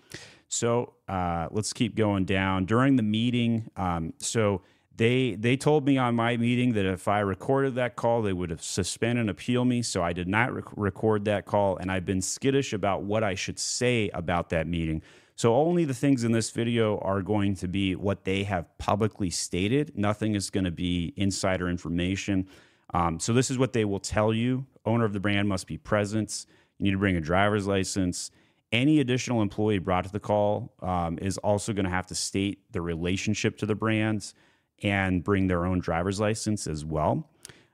So 0.49 0.93
uh, 1.07 1.47
let's 1.51 1.73
keep 1.73 1.95
going 1.95 2.25
down 2.25 2.65
during 2.65 2.97
the 2.97 3.03
meeting. 3.03 3.69
Um, 3.77 4.13
so 4.17 4.61
they 4.95 5.35
they 5.35 5.55
told 5.55 5.85
me 5.85 5.97
on 5.97 6.15
my 6.15 6.37
meeting 6.37 6.73
that 6.73 6.85
if 6.85 7.07
I 7.07 7.19
recorded 7.19 7.75
that 7.75 7.95
call, 7.95 8.21
they 8.21 8.33
would 8.33 8.49
have 8.49 8.63
suspend 8.63 9.19
and 9.19 9.29
appeal 9.29 9.63
me. 9.63 9.81
So 9.81 10.01
I 10.01 10.13
did 10.13 10.27
not 10.27 10.53
rec- 10.53 10.77
record 10.77 11.25
that 11.25 11.45
call, 11.45 11.77
and 11.77 11.91
I've 11.91 12.05
been 12.05 12.21
skittish 12.21 12.73
about 12.73 13.03
what 13.03 13.23
I 13.23 13.35
should 13.35 13.59
say 13.59 14.09
about 14.13 14.49
that 14.49 14.67
meeting. 14.67 15.01
So 15.37 15.55
only 15.55 15.85
the 15.85 15.93
things 15.93 16.23
in 16.23 16.31
this 16.31 16.49
video 16.49 16.97
are 16.97 17.21
going 17.21 17.53
to 17.57 17.67
be 17.67 17.95
what 17.95 18.23
they 18.23 18.43
have 18.45 18.75
publicly 18.79 19.29
stated. 19.29 19.95
Nothing 19.95 20.33
is 20.33 20.49
going 20.49 20.63
to 20.63 20.71
be 20.71 21.13
insider 21.15 21.69
information. 21.69 22.47
Um, 22.91 23.19
so 23.19 23.33
this 23.33 23.51
is 23.51 23.59
what 23.59 23.71
they 23.71 23.85
will 23.85 23.99
tell 23.99 24.33
you. 24.33 24.65
Owner 24.83 25.05
of 25.05 25.13
the 25.13 25.19
brand 25.19 25.47
must 25.47 25.67
be 25.67 25.77
present. 25.77 26.47
You 26.79 26.85
need 26.85 26.91
to 26.91 26.97
bring 26.97 27.17
a 27.17 27.21
driver's 27.21 27.67
license. 27.67 28.31
Any 28.71 28.99
additional 28.99 29.43
employee 29.43 29.77
brought 29.77 30.05
to 30.05 30.11
the 30.11 30.19
call 30.19 30.73
um, 30.81 31.19
is 31.21 31.37
also 31.37 31.71
going 31.71 31.85
to 31.85 31.91
have 31.91 32.07
to 32.07 32.15
state 32.15 32.63
the 32.71 32.81
relationship 32.81 33.59
to 33.59 33.67
the 33.67 33.75
brands 33.75 34.33
and 34.81 35.23
bring 35.23 35.45
their 35.45 35.67
own 35.67 35.79
driver's 35.79 36.19
license 36.19 36.65
as 36.65 36.83
well. 36.83 37.29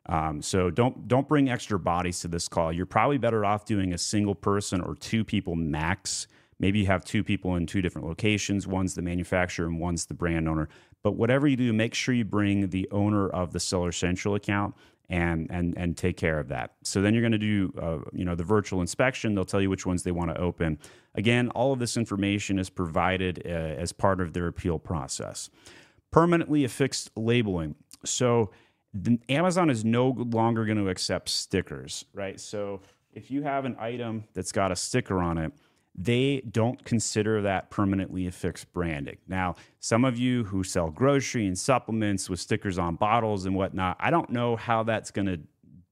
Um, 0.07 0.41
so 0.41 0.69
don't 0.69 1.07
don't 1.07 1.29
bring 1.29 1.49
extra 1.49 1.79
bodies 1.79 2.19
to 2.19 2.27
this 2.27 2.49
call. 2.49 2.73
You're 2.73 2.85
probably 2.85 3.17
better 3.17 3.45
off 3.45 3.63
doing 3.63 3.93
a 3.93 3.97
single 3.97 4.35
person 4.35 4.81
or 4.81 4.95
two 4.95 5.23
people 5.23 5.55
max. 5.55 6.27
Maybe 6.63 6.79
you 6.79 6.85
have 6.85 7.03
two 7.03 7.25
people 7.25 7.57
in 7.57 7.65
two 7.65 7.81
different 7.81 8.07
locations. 8.07 8.65
One's 8.65 8.95
the 8.95 9.01
manufacturer 9.01 9.67
and 9.67 9.81
one's 9.81 10.05
the 10.05 10.13
brand 10.13 10.47
owner. 10.47 10.69
But 11.03 11.17
whatever 11.17 11.45
you 11.45 11.57
do, 11.57 11.73
make 11.73 11.93
sure 11.93 12.15
you 12.15 12.23
bring 12.23 12.69
the 12.69 12.87
owner 12.89 13.27
of 13.27 13.51
the 13.51 13.59
Seller 13.59 13.91
Central 13.91 14.35
account 14.35 14.73
and 15.09 15.45
and 15.51 15.77
and 15.77 15.97
take 15.97 16.15
care 16.15 16.39
of 16.39 16.47
that. 16.47 16.75
So 16.81 17.01
then 17.01 17.13
you're 17.13 17.21
going 17.21 17.33
to 17.33 17.37
do 17.37 17.73
uh, 17.81 17.99
you 18.13 18.23
know 18.23 18.33
the 18.33 18.45
virtual 18.45 18.79
inspection. 18.79 19.35
They'll 19.35 19.43
tell 19.43 19.61
you 19.61 19.69
which 19.69 19.85
ones 19.85 20.03
they 20.03 20.13
want 20.13 20.33
to 20.33 20.39
open. 20.39 20.79
Again, 21.15 21.49
all 21.49 21.73
of 21.73 21.79
this 21.79 21.97
information 21.97 22.57
is 22.57 22.69
provided 22.69 23.43
uh, 23.45 23.49
as 23.49 23.91
part 23.91 24.21
of 24.21 24.31
their 24.31 24.47
appeal 24.47 24.79
process 24.79 25.49
permanently 26.11 26.63
affixed 26.63 27.11
labeling. 27.17 27.75
So 28.05 28.51
the, 28.93 29.19
Amazon 29.27 29.69
is 29.69 29.83
no 29.83 30.09
longer 30.09 30.63
going 30.63 30.77
to 30.77 30.87
accept 30.87 31.27
stickers, 31.27 32.05
right? 32.13 32.39
So 32.39 32.81
if 33.11 33.31
you 33.31 33.41
have 33.41 33.65
an 33.65 33.75
item 33.79 34.23
that's 34.33 34.51
got 34.51 34.71
a 34.71 34.75
sticker 34.75 35.19
on 35.19 35.37
it, 35.39 35.51
they 35.95 36.41
don't 36.49 36.83
consider 36.85 37.41
that 37.41 37.69
permanently 37.69 38.25
affixed 38.25 38.71
branding. 38.73 39.17
Now, 39.27 39.55
some 39.79 40.03
of 40.05 40.17
you 40.17 40.43
who 40.45 40.63
sell 40.63 40.89
grocery 40.89 41.45
and 41.45 41.57
supplements 41.57 42.29
with 42.29 42.39
stickers 42.39 42.79
on 42.79 42.95
bottles 42.95 43.45
and 43.45 43.55
whatnot, 43.55 43.97
I 43.99 44.09
don't 44.09 44.31
know 44.31 44.55
how 44.55 44.83
that's 44.83 45.11
going 45.11 45.27
to 45.27 45.39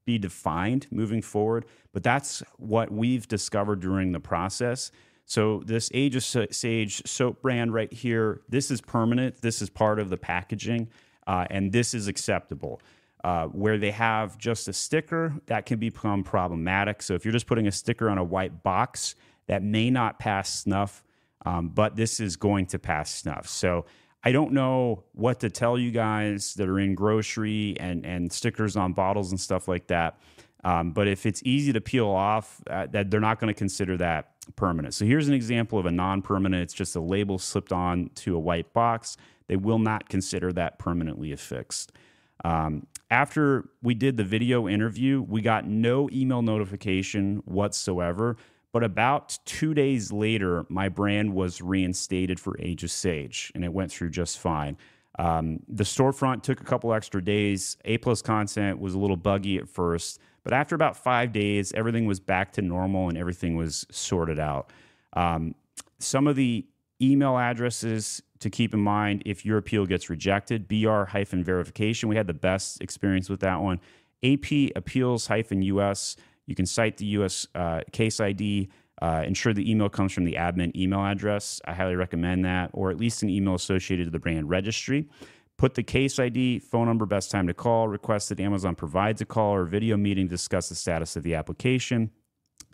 be 0.06 0.18
defined 0.18 0.88
moving 0.90 1.22
forward, 1.22 1.66
but 1.94 2.02
that's 2.02 2.42
what 2.58 2.92
we've 2.92 3.28
discovered 3.28 3.80
during 3.80 4.12
the 4.12 4.20
process. 4.20 4.92
So 5.26 5.62
this 5.66 5.92
Age 5.94 6.16
of 6.16 6.24
Sage 6.24 7.04
soap 7.06 7.42
brand 7.42 7.74
right 7.74 7.94
here, 7.94 8.42
this 8.50 8.72
is 8.72 8.82
permanent. 8.82 9.42
This 9.42 9.62
is 9.62 9.70
part 9.70 10.00
of 10.00 10.10
the 10.10 10.18
packaging, 10.18 10.90
uh, 11.28 11.46
and 11.50 11.72
this 11.72 11.94
is 11.94 12.08
acceptable. 12.08 12.82
Uh, 13.24 13.46
where 13.46 13.78
they 13.78 13.92
have 13.92 14.36
just 14.40 14.68
a 14.68 14.74
sticker, 14.74 15.36
that 15.46 15.68
can 15.68 15.78
become 15.78 16.24
problematic. 16.24 17.04
So 17.04 17.14
if 17.14 17.24
you're 17.24 17.32
just 17.32 17.46
putting 17.46 17.68
a 17.68 17.72
sticker 17.72 18.10
on 18.10 18.18
a 18.18 18.24
white 18.24 18.64
box, 18.64 19.14
that 19.48 19.64
may 19.64 19.90
not 19.90 20.20
pass 20.20 20.54
snuff, 20.54 21.04
um, 21.46 21.70
but 21.70 21.96
this 21.96 22.20
is 22.20 22.36
going 22.36 22.68
to 22.68 22.80
pass 22.80 23.14
snuff. 23.14 23.48
So 23.48 23.86
I 24.24 24.32
don't 24.32 24.54
know 24.54 25.04
what 25.14 25.40
to 25.40 25.50
tell 25.50 25.78
you 25.78 25.92
guys 25.92 26.54
that 26.56 26.70
are 26.70 26.80
in 26.80 26.96
grocery 26.96 27.76
and 27.80 28.06
and 28.06 28.32
stickers 28.32 28.76
on 28.76 28.94
bottles 28.94 29.32
and 29.32 29.40
stuff 29.40 29.68
like 29.68 29.88
that. 29.88 30.20
Um, 30.64 30.92
but 30.92 31.08
if 31.08 31.26
it's 31.26 31.42
easy 31.44 31.74
to 31.74 31.82
peel 31.82 32.08
off, 32.08 32.62
uh, 32.70 32.86
that 32.92 33.10
they're 33.10 33.20
not 33.20 33.40
going 33.40 33.52
to 33.52 33.58
consider 33.58 33.98
that 33.98 34.34
permanent. 34.56 34.94
So 34.94 35.06
here's 35.06 35.28
an 35.28 35.34
example 35.34 35.80
of 35.80 35.88
a 35.88 35.92
non-permanent. 35.92 36.62
It's 36.62 36.74
just 36.74 36.96
a 36.96 37.02
label 37.02 37.40
slipped 37.40 37.72
on 37.72 38.12
to 38.16 38.36
a 38.36 38.40
white 38.40 38.72
box. 38.74 39.18
They 39.48 39.56
will 39.56 39.80
not 39.80 40.08
consider 40.08 40.54
that 40.54 40.78
permanently 40.78 41.32
affixed. 41.32 41.92
Um, 42.46 42.88
after 43.10 43.70
we 43.82 43.94
did 43.94 44.18
the 44.18 44.24
video 44.24 44.68
interview, 44.68 45.22
we 45.22 45.42
got 45.42 45.68
no 45.68 46.10
email 46.12 46.42
notification 46.42 47.42
whatsoever. 47.46 48.38
But 48.74 48.84
about 48.84 49.38
two 49.46 49.74
days 49.74 50.12
later, 50.12 50.66
my 50.70 50.88
brand 50.88 51.34
was 51.34 51.62
reinstated 51.62 52.40
for 52.40 52.56
Age 52.60 52.84
of 52.84 52.92
Sage, 52.92 53.52
and 53.54 53.66
it 53.66 53.74
went 53.74 53.92
through 53.92 54.12
just 54.12 54.40
fine. 54.40 54.78
Um, 55.20 55.60
the 55.68 55.84
storefront 55.84 56.42
took 56.44 56.62
a 56.62 56.64
couple 56.64 56.94
extra 56.94 57.24
days. 57.24 57.76
A 57.84 57.98
plus 57.98 58.22
content 58.22 58.80
was 58.80 58.94
a 58.94 59.00
little 59.00 59.18
buggy 59.18 59.58
at 59.58 59.68
first, 59.68 60.20
but 60.44 60.54
after 60.54 60.74
about 60.74 60.96
five 60.96 61.34
days, 61.34 61.74
everything 61.74 62.06
was 62.06 62.20
back 62.20 62.54
to 62.54 62.62
normal 62.62 63.10
and 63.10 63.18
everything 63.18 63.56
was 63.56 63.86
sorted 63.92 64.40
out. 64.40 64.72
Um, 65.14 65.56
some 66.00 66.28
of 66.28 66.36
the 66.36 66.66
email 67.02 67.38
addresses 67.38 68.22
to 68.40 68.50
keep 68.50 68.74
in 68.74 68.80
mind 68.80 69.24
if 69.26 69.46
your 69.46 69.58
appeal 69.58 69.86
gets 69.86 70.10
rejected 70.10 70.68
br 70.68 71.04
verification. 71.44 72.10
We 72.10 72.16
had 72.16 72.28
the 72.28 72.34
best 72.34 72.82
experience 72.82 73.30
with 73.30 73.42
that 73.42 73.62
one. 73.62 73.80
AP 74.24 74.72
appeals 74.76 75.28
US. 75.64 76.16
You 76.52 76.56
can 76.56 76.66
cite 76.66 76.98
the 76.98 77.06
US 77.06 77.48
uh, 77.56 77.80
case 77.94 78.20
ID. 78.20 78.70
Uh, 79.02 79.24
ensure 79.26 79.54
the 79.54 79.72
email 79.72 79.88
comes 79.88 80.12
from 80.12 80.26
the 80.26 80.34
admin 80.34 80.76
email 80.76 81.00
address. 81.00 81.62
I 81.64 81.74
highly 81.74 81.96
recommend 81.96 82.44
that, 82.44 82.72
or 82.74 82.92
at 82.92 82.98
least 82.98 83.24
an 83.24 83.30
email 83.30 83.56
associated 83.56 84.04
to 84.04 84.12
the 84.12 84.20
brand 84.20 84.50
registry. 84.50 85.08
Put 85.58 85.76
the 85.76 85.84
case 85.84 86.20
ID, 86.20 86.60
phone 86.60 86.88
number, 86.88 87.06
best 87.06 87.32
time 87.32 87.48
to 87.48 87.54
call, 87.54 87.88
request 87.88 88.28
that 88.30 88.42
Amazon 88.42 88.76
provides 88.76 89.22
a 89.22 89.26
call 89.26 89.54
or 89.54 89.64
video 89.64 89.96
meeting 89.96 90.28
to 90.28 90.32
discuss 90.32 90.68
the 90.68 90.76
status 90.76 91.16
of 91.16 91.24
the 91.24 91.36
application. 91.36 92.12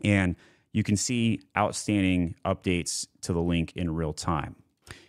And 0.04 0.36
you 0.74 0.82
can 0.82 0.98
see 0.98 1.42
outstanding 1.56 2.34
updates 2.46 3.06
to 3.22 3.32
the 3.32 3.42
link 3.42 3.74
in 3.76 3.94
real 3.94 4.12
time. 4.12 4.56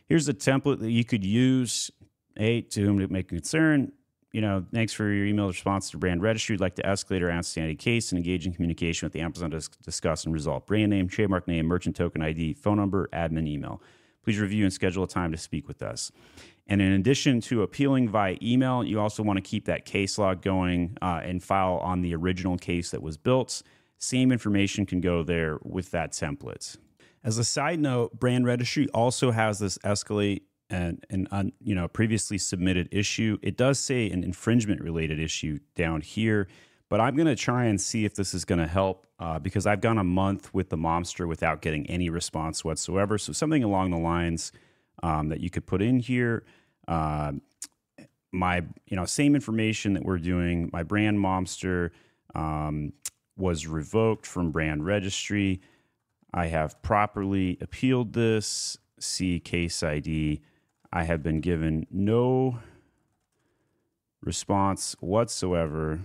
Here's 0.05 0.29
a 0.29 0.35
template 0.35 0.81
that 0.81 0.91
you 0.91 1.07
could 1.07 1.25
use. 1.25 1.91
Hey, 2.37 2.61
to 2.61 2.85
whom 2.85 3.01
it 3.01 3.11
may 3.11 3.23
concern, 3.23 3.93
you 4.33 4.41
know, 4.41 4.65
thanks 4.73 4.93
for 4.93 5.11
your 5.11 5.27
email 5.27 5.47
response 5.47 5.91
to 5.91 5.99
brand 5.99 6.23
registry. 6.23 6.55
We'd 6.55 6.61
like 6.61 6.77
to 6.77 6.83
escalate 6.83 7.23
our 7.23 7.31
outstanding 7.31 7.77
case 7.77 8.13
and 8.13 8.19
engage 8.19 8.47
in 8.47 8.53
communication 8.53 9.07
with 9.07 9.13
the 9.13 9.21
Amazon 9.21 9.51
to 9.53 9.69
discuss 9.83 10.25
and 10.25 10.35
resolve 10.35 10.67
brand 10.67 10.91
name, 10.91 11.09
trademark 11.09 11.49
name, 11.49 11.67
merchant 11.67 11.97
token 11.97 12.23
ID, 12.23 12.55
phone 12.55 12.77
number, 12.77 13.09
admin 13.13 13.49
email. 13.49 13.83
Please 14.23 14.39
review 14.39 14.65
and 14.65 14.73
schedule 14.73 15.05
a 15.05 15.09
time 15.09 15.33
to 15.33 15.39
speak 15.39 15.67
with 15.67 15.83
us. 15.83 16.13
And 16.67 16.83
in 16.83 16.93
addition 16.93 17.41
to 17.43 17.63
appealing 17.63 18.11
via 18.11 18.37
email, 18.43 18.85
you 18.85 19.01
also 19.01 19.23
want 19.23 19.39
to 19.39 19.41
keep 19.41 19.65
that 19.65 19.87
case 19.87 20.19
log 20.19 20.43
going 20.43 20.99
uh, 21.01 21.21
and 21.25 21.43
file 21.43 21.79
on 21.79 22.03
the 22.03 22.15
original 22.15 22.59
case 22.59 22.91
that 22.91 23.01
was 23.01 23.17
built. 23.17 23.63
Same 23.97 24.31
information 24.31 24.85
can 24.85 25.01
go 25.01 25.23
there 25.23 25.59
with 25.63 25.91
that 25.93 26.13
template. 26.13 26.77
As 27.25 27.39
a 27.39 27.45
side 27.45 27.81
note, 27.81 28.19
Brand 28.19 28.47
Registry 28.47 28.89
also 28.91 29.31
has 29.31 29.59
this 29.59 29.79
escalate 29.79 30.43
an, 30.71 31.01
an 31.11 31.53
you 31.61 31.75
know 31.75 31.89
previously 31.89 32.39
submitted 32.39 32.89
issue. 32.93 33.39
It 33.43 33.57
does 33.57 33.79
say 33.79 34.11
an 34.11 34.23
infringement 34.25 34.81
related 34.81 35.19
issue 35.19 35.59
down 35.75 36.01
here, 36.01 36.49
but 36.89 37.01
I'm 37.01 37.17
going 37.17 37.27
to 37.27 37.37
try 37.37 37.65
and 37.65 37.81
see 37.81 38.05
if 38.05 38.15
this 38.15 38.35
is 38.35 38.45
going 38.45 38.61
to 38.61 38.67
help 38.67 39.07
uh, 39.19 39.39
because 39.39 39.67
I've 39.67 39.81
gone 39.81 39.99
a 39.99 40.05
month 40.05 40.53
with 40.55 40.71
the 40.71 40.77
Momster 40.77 41.27
without 41.27 41.63
getting 41.63 41.87
any 41.87 42.11
response 42.11 42.65
whatsoever. 42.65 43.19
So 43.19 43.33
something 43.33 43.65
along 43.65 43.91
the 43.91 43.99
lines 43.99 44.53
um, 45.03 45.29
that 45.29 45.41
you 45.41 45.51
could 45.51 45.67
put 45.67 45.83
in 45.83 46.01
here. 46.01 46.45
Uh, 46.87 47.33
my 48.31 48.63
you 48.87 48.97
know 48.97 49.05
same 49.05 49.35
information 49.35 49.95
that 49.95 50.05
we're 50.05 50.19
doing. 50.19 50.71
My 50.73 50.83
brand 50.83 51.19
Momster 51.19 51.91
um, 52.35 52.93
was 53.37 53.67
revoked 53.67 54.27
from 54.27 54.51
brand 54.51 54.85
registry. 54.85 55.61
I 56.35 56.47
have 56.47 56.81
properly 56.83 57.57
appealed 57.61 58.13
this. 58.13 58.77
See 59.01 59.41
case 59.41 59.83
ID. 59.83 60.43
I 60.93 61.05
have 61.05 61.23
been 61.23 61.41
given 61.41 61.87
no 61.91 62.59
response 64.23 64.97
whatsoever. 65.01 66.01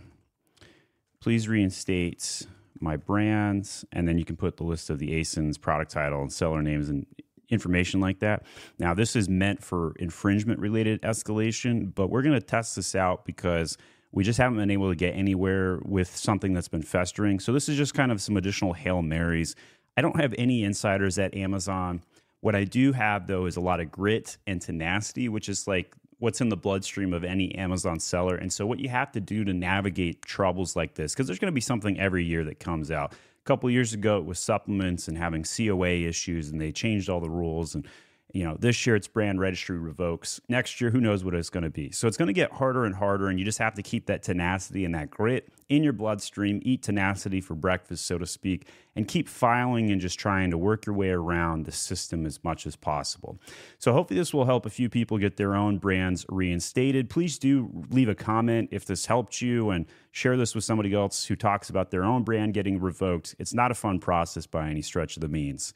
Please 1.20 1.48
reinstate 1.48 2.46
my 2.80 2.98
brands, 2.98 3.86
and 3.92 4.08
then 4.08 4.18
you 4.18 4.26
can 4.26 4.36
put 4.36 4.58
the 4.58 4.64
list 4.64 4.90
of 4.90 5.00
the 5.00 5.20
ASINs, 5.20 5.60
product 5.60 5.92
title, 5.92 6.22
and 6.22 6.32
seller 6.32 6.62
names 6.62 6.90
and 6.90 7.06
information 7.50 8.02
like 8.02 8.20
that. 8.20 8.44
Now, 8.78 8.94
this 8.94 9.16
is 9.16 9.30
meant 9.30 9.64
for 9.64 9.94
infringement 10.00 10.60
related 10.60 11.02
escalation, 11.02 11.94
but 11.94 12.10
we're 12.10 12.22
going 12.22 12.40
to 12.40 12.46
test 12.46 12.76
this 12.76 12.94
out 12.94 13.26
because 13.26 13.78
we 14.12 14.24
just 14.24 14.38
haven't 14.38 14.58
been 14.58 14.72
able 14.72 14.90
to 14.90 14.96
get 14.96 15.16
anywhere 15.16 15.80
with 15.86 16.16
something 16.16 16.54
that's 16.54 16.68
been 16.68 16.82
festering. 16.82 17.40
So, 17.40 17.54
this 17.54 17.70
is 17.70 17.78
just 17.78 17.94
kind 17.94 18.12
of 18.12 18.22
some 18.22 18.36
additional 18.36 18.74
Hail 18.74 19.02
Marys. 19.02 19.56
I 19.96 20.02
don't 20.02 20.20
have 20.20 20.34
any 20.38 20.64
insiders 20.64 21.18
at 21.20 21.36
Amazon. 21.36 22.02
What 22.44 22.56
I 22.56 22.66
do 22.66 22.92
have, 22.92 23.26
though, 23.26 23.46
is 23.46 23.56
a 23.56 23.62
lot 23.62 23.80
of 23.80 23.90
grit 23.90 24.36
and 24.46 24.62
tenacity, 24.62 25.30
which 25.30 25.48
is 25.48 25.66
like 25.66 25.96
what's 26.20 26.42
in 26.42 26.50
the 26.50 26.58
bloodstream 26.58 27.14
of 27.14 27.24
any 27.24 27.56
Amazon 27.56 28.02
seller. 28.02 28.36
And 28.36 28.52
so, 28.52 28.66
what 28.66 28.80
you 28.80 28.90
have 28.90 29.14
to 29.14 29.22
do 29.22 29.46
to 29.46 29.54
navigate 29.54 30.22
troubles 30.24 30.76
like 30.76 30.96
this, 30.96 31.14
because 31.14 31.26
there's 31.26 31.40
going 31.40 31.54
to 31.54 31.56
be 31.56 31.62
something 31.62 31.98
every 31.98 32.26
year 32.26 32.44
that 32.44 32.60
comes 32.60 32.92
out. 32.92 33.14
A 33.14 33.46
couple 33.46 33.70
years 33.70 33.94
ago, 33.94 34.18
it 34.18 34.26
was 34.26 34.40
supplements 34.40 35.08
and 35.08 35.18
having 35.18 35.46
COA 35.46 36.06
issues, 36.06 36.50
and 36.50 36.60
they 36.60 36.74
changed 36.74 37.10
all 37.10 37.22
the 37.22 37.30
rules. 37.30 37.76
And 37.76 37.88
you 38.34 38.44
know, 38.44 38.58
this 38.60 38.86
year 38.86 38.98
it's 38.98 39.08
brand 39.08 39.40
registry 39.40 39.78
revokes. 39.78 40.42
Next 40.50 40.82
year, 40.82 40.90
who 40.90 41.00
knows 41.00 41.24
what 41.24 41.36
it's 41.36 41.50
going 41.50 41.64
to 41.64 41.70
be. 41.70 41.92
So 41.92 42.10
it's 42.10 42.18
going 42.18 42.28
to 42.28 42.34
get 42.34 42.52
harder 42.52 42.84
and 42.84 42.94
harder, 42.94 43.30
and 43.30 43.40
you 43.40 43.46
just 43.46 43.60
have 43.60 43.76
to 43.76 43.82
keep 43.82 44.08
that 44.08 44.22
tenacity 44.22 44.84
and 44.84 44.94
that 44.96 45.10
grit 45.10 45.48
in 45.76 45.84
your 45.84 45.94
bloodstream. 45.94 46.62
Eat 46.64 46.84
tenacity 46.84 47.42
for 47.42 47.56
breakfast, 47.56 48.06
so 48.06 48.20
to 48.20 48.28
speak, 48.28 48.68
and 48.96 49.08
keep 49.08 49.28
filing 49.28 49.92
and 49.92 50.00
just 50.00 50.20
trying 50.20 50.52
to 50.52 50.58
work 50.58 50.86
your 50.86 50.94
way 50.94 51.10
around 51.10 51.66
the 51.66 51.72
system 51.72 52.28
as 52.28 52.44
much 52.44 52.68
as 52.68 52.76
possible. 52.76 53.40
So 53.80 53.92
hopefully, 53.92 54.20
this 54.20 54.34
will 54.34 54.46
help 54.46 54.68
a 54.68 54.70
few 54.70 54.88
people 54.88 55.18
get 55.18 55.38
their 55.38 55.56
own 55.56 55.80
brands 55.80 56.26
reinstated. 56.30 57.10
Please 57.10 57.40
do 57.40 57.86
leave 57.90 58.08
a 58.08 58.16
comment 58.16 58.70
if 58.72 58.86
this 58.86 59.08
helped 59.08 59.42
you 59.42 59.72
and 59.72 59.88
share 60.12 60.38
this 60.38 60.54
with 60.54 60.64
somebody 60.64 60.94
else 60.94 61.26
who 61.26 61.36
talks 61.36 61.72
about 61.72 61.90
their 61.90 62.04
own 62.04 62.24
brand 62.24 62.54
getting 62.54 62.80
revoked. 62.80 63.36
It's 63.40 63.54
not 63.54 63.72
a 63.72 63.76
fun 63.76 64.00
process 64.00 64.46
by 64.46 64.70
any 64.70 64.84
stretch 64.84 65.18
of 65.18 65.22
the 65.22 65.28
means. 65.28 65.74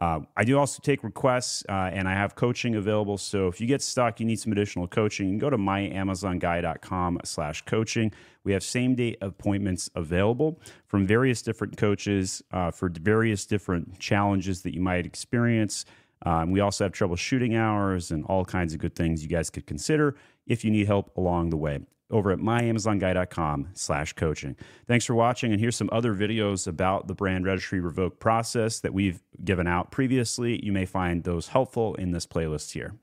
Uh, 0.00 0.20
I 0.34 0.44
do 0.44 0.58
also 0.58 0.80
take 0.82 1.04
requests, 1.04 1.62
uh, 1.68 1.90
and 1.92 2.08
I 2.08 2.14
have 2.14 2.34
coaching 2.34 2.74
available. 2.74 3.18
So 3.18 3.48
if 3.48 3.60
you 3.60 3.66
get 3.66 3.82
stuck, 3.82 4.18
you 4.18 4.24
need 4.24 4.40
some 4.40 4.50
additional 4.50 4.88
coaching, 4.88 5.26
you 5.26 5.32
can 5.32 5.38
go 5.38 5.50
to 5.50 5.58
myamazonguy.com 5.58 7.20
slash 7.24 7.62
coaching. 7.62 8.10
We 8.42 8.52
have 8.54 8.62
same 8.62 8.94
day 8.94 9.16
appointments 9.20 9.90
available 9.94 10.58
from 10.86 11.06
various 11.06 11.42
different 11.42 11.76
coaches 11.76 12.42
uh, 12.52 12.70
for 12.70 12.88
various 12.88 13.44
different 13.44 13.98
challenges 13.98 14.62
that 14.62 14.74
you 14.74 14.80
might 14.80 15.04
experience. 15.04 15.84
Um, 16.22 16.50
we 16.50 16.60
also 16.60 16.84
have 16.84 16.92
troubleshooting 16.92 17.58
hours 17.58 18.10
and 18.10 18.24
all 18.24 18.44
kinds 18.44 18.72
of 18.72 18.80
good 18.80 18.94
things 18.94 19.22
you 19.22 19.28
guys 19.28 19.50
could 19.50 19.66
consider 19.66 20.16
if 20.46 20.64
you 20.64 20.70
need 20.70 20.86
help 20.86 21.14
along 21.16 21.50
the 21.50 21.56
way 21.56 21.80
over 22.10 22.30
at 22.30 22.38
myamazonguy.com 22.38 23.68
slash 23.74 24.12
coaching. 24.14 24.56
Thanks 24.86 25.04
for 25.04 25.14
watching, 25.14 25.52
and 25.52 25.60
here's 25.60 25.76
some 25.76 25.90
other 25.92 26.14
videos 26.14 26.66
about 26.66 27.06
the 27.06 27.14
brand 27.14 27.44
registry 27.44 27.80
revoke 27.80 28.18
process 28.18 28.80
that 28.80 28.94
we've 28.94 29.22
given 29.44 29.66
out 29.66 29.90
previously. 29.90 30.64
You 30.64 30.72
may 30.72 30.86
find 30.86 31.24
those 31.24 31.48
helpful 31.48 31.94
in 31.94 32.12
this 32.12 32.26
playlist 32.26 32.72
here. 32.72 32.94